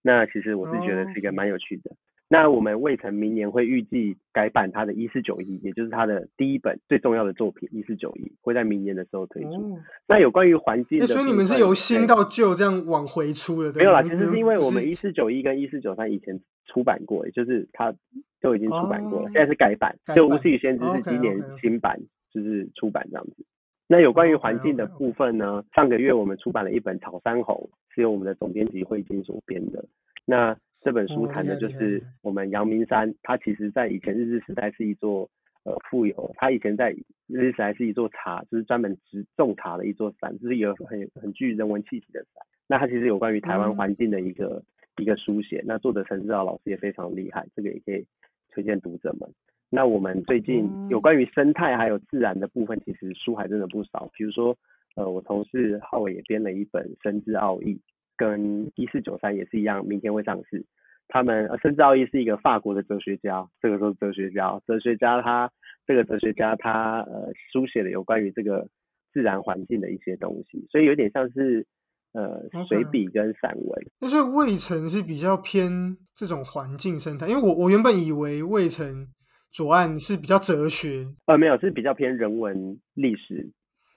[0.00, 1.90] 那其实我是觉得是一个蛮有趣的。
[2.30, 9.54] 那我们未曾明年会预计改版他的一四九一，也就是他的第一本最重要的作品一四九一，会在明年的时候推出。
[9.54, 17.94] 哦，那有关于环境的部分，诶所以你们是由新到旧这样往回出的，对没有啦，吗其实是因为我们一四九一跟一四九三以前出版过，也就是它
[18.42, 21.98] 都已经出版过了，哦现在是改版，改版就《无耻与先知》哦是今年新版，
[22.30, 23.46] 就是出版这样子。
[23.86, 29.82] 那有关于环境的部分呢，上个月我们出版了一本《草山红》，是由我们的总编辑慧晶所编的。
[30.26, 35.28] 那这本书哦谈的就是我们阳明山，它其实在以前日治时代是一座
[35.64, 36.90] 呃富有，它以前在
[37.26, 42.44] 日治时代是一座茶，就是专门植种茶的一座山，就是一个很很具人文气息的山。
[42.66, 44.62] 那它其实有关于台湾嗯环境的一个、
[44.98, 48.06] 一个书写，那作者陈志豪老师也非常厉害，这个也可以
[48.50, 49.28] 推荐读者们。
[49.70, 54.10] 那我们最近嗯有关于生态还有自然的部分，其实书还真的不少。
[54.14, 54.56] 比如说，
[54.96, 57.74] 呃，我同事浩伟也编了一本《生之奥义》，
[58.18, 60.66] 跟一四九三也是一样，明天会上市。
[61.10, 65.50] 他们呃，生之奥义是一个法国的哲学家，这个时候哲学家，哲学家他
[65.86, 68.68] 这个哲学家他呃书写了有关于这个
[69.14, 71.66] 自然环境的一些东西，所以有点像是
[72.12, 73.86] 呃随笔跟散文。
[74.02, 79.08] 那所以魏城是比较偏这种环境生态，因为我我原本以为魏城
[79.50, 83.48] 左岸是比较哲学，呃，没有，是比较偏人文历史，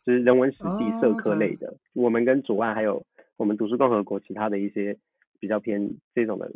[0.06, 1.76] 就是人文史地哦社科类的。
[1.94, 3.06] 我们跟左岸还有
[3.42, 4.96] 我们读书共和国其他的一些
[5.40, 6.52] 比较偏这种的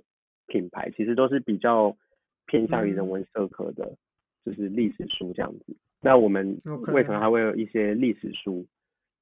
[0.46, 1.98] 品牌，其实都是比较
[2.46, 3.96] 偏向于人嗯文社科的，
[4.46, 5.76] 就是历史书这样子。
[6.00, 6.62] 那我们
[6.94, 8.68] 为什么还会有一些历史书？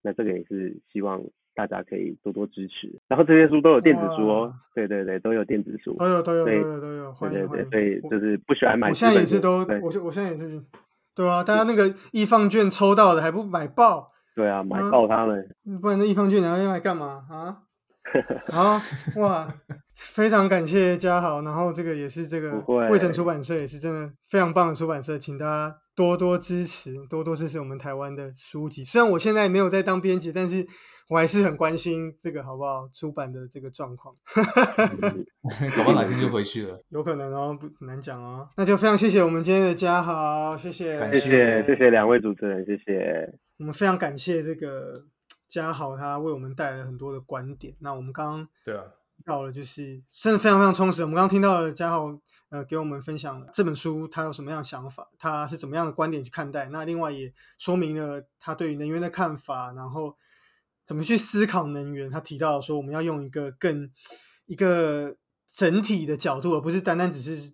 [0.02, 1.24] 那这个也是希望
[1.56, 3.00] 大家可以多多支持。
[3.08, 5.96] 然后这些书都有电子书哦，对对对，都有电子书。
[5.98, 7.70] 都有都有都对有都有，对对对。
[7.70, 10.62] 所以就是不喜欢买我现在也是都，我现我现在也是，
[11.16, 15.48] 对啊，大家那个易放券抽到的还不买爆，对啊，买嗯爆他们。
[15.82, 17.58] 不然那易放券你要用来干嘛啊？
[18.48, 18.82] 好
[19.16, 19.48] 哇，
[19.96, 28.84] 非常感谢嘉豪，然后这个也是这个不会卫城出版社也是真的非常棒的出版社，请大家多多支持，多多支持我们台湾的书籍。
[28.84, 30.68] 虽然我现在没有在当编辑，但是
[31.10, 34.14] 我还是很关心这个好不好出版的这个状况。
[34.36, 35.26] 嗯
[35.76, 36.80] 搞不好哪天就回去了。
[36.90, 38.48] 有可能哦，不很难讲哦。
[38.58, 43.34] 那就非常谢谢我们今天的嘉豪，谢谢，感谢谢谢谢两位主持人，谢谢。
[43.64, 45.06] 我们非常感谢这个
[45.48, 47.74] 嘉豪，他为我们带来了很多的观点。
[47.80, 48.84] 那我们刚刚对啊，
[49.24, 51.02] 到了，就是真的非常非常充实。
[51.04, 56.66] 我们刚刚听到了嘉豪呃给我们分享了这本书他有什么样的想法，他是怎么样的观点去看待。
[56.74, 60.18] 那另外也说明了他对于能源的看法，然后
[60.86, 62.12] 怎么去思考能源。
[62.12, 63.90] 他提到说我们要用一个更
[64.46, 65.16] 一个
[65.56, 67.54] 整体的角度，而不是单单只是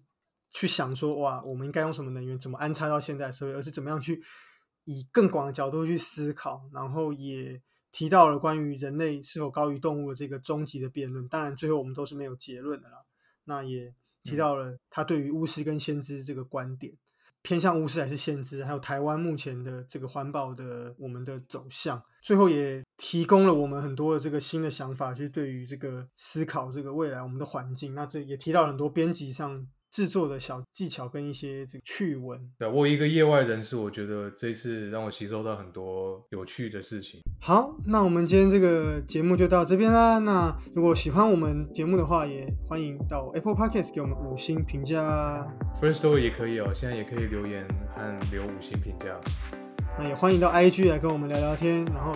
[0.52, 4.24] 去想说哇我们应该用什么能源，怎么安插到现代社会，而是怎么样去
[4.92, 7.62] 以更广的角度去思考，然后也
[7.92, 11.28] 提到了关于人类是否高于动物的这个终极的辩论。
[11.28, 13.04] 当然，最后我们都是没有结论的啦。
[13.44, 16.98] 那也提到了他对于巫师跟先知这个观点，
[17.44, 22.02] 偏向巫师还是先知，还有台湾目前的这个环保的我们的走向。
[22.24, 27.94] 最后也提供了我们很多的这个新的想法，就是对于这个思考这个未来我们的环境。
[27.94, 32.40] 那这也提到了很多编辑上制作的小技巧跟一些这个趣闻。
[32.58, 37.20] 对啊我一个业外人士，我觉得这一次让我吸收到很多有趣的事情。
[37.42, 40.20] 好，那我们今天这个节目就到这边啦。
[40.20, 45.48] 那如果喜欢我们节目的话，也欢迎到 Apple Podcast 给我们五星评价。
[45.82, 49.20] First Story 也可以哦，现在也可以留言和留五星评价。
[49.98, 52.14] 那也欢迎到 IG 来跟我们聊聊天，然后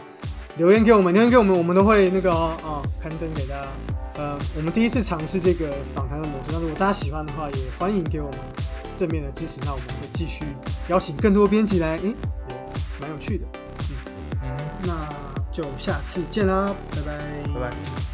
[0.57, 4.02] 留言给我们，留言给我们，我们都会那个哦，哦刊登给大家。
[4.15, 8.39] 呃，我们第一次尝试这个访谈的模式，那如果大家喜欢的话，也欢迎给我们
[8.95, 9.59] 正面的支持。
[9.65, 10.45] 那我们会继续
[10.87, 12.15] 邀请更多编辑来，诶，也
[12.99, 13.45] 蛮有趣的。
[14.43, 15.09] 嗯，那
[15.51, 17.17] 就下次见啦，拜拜，
[17.53, 18.12] 拜拜。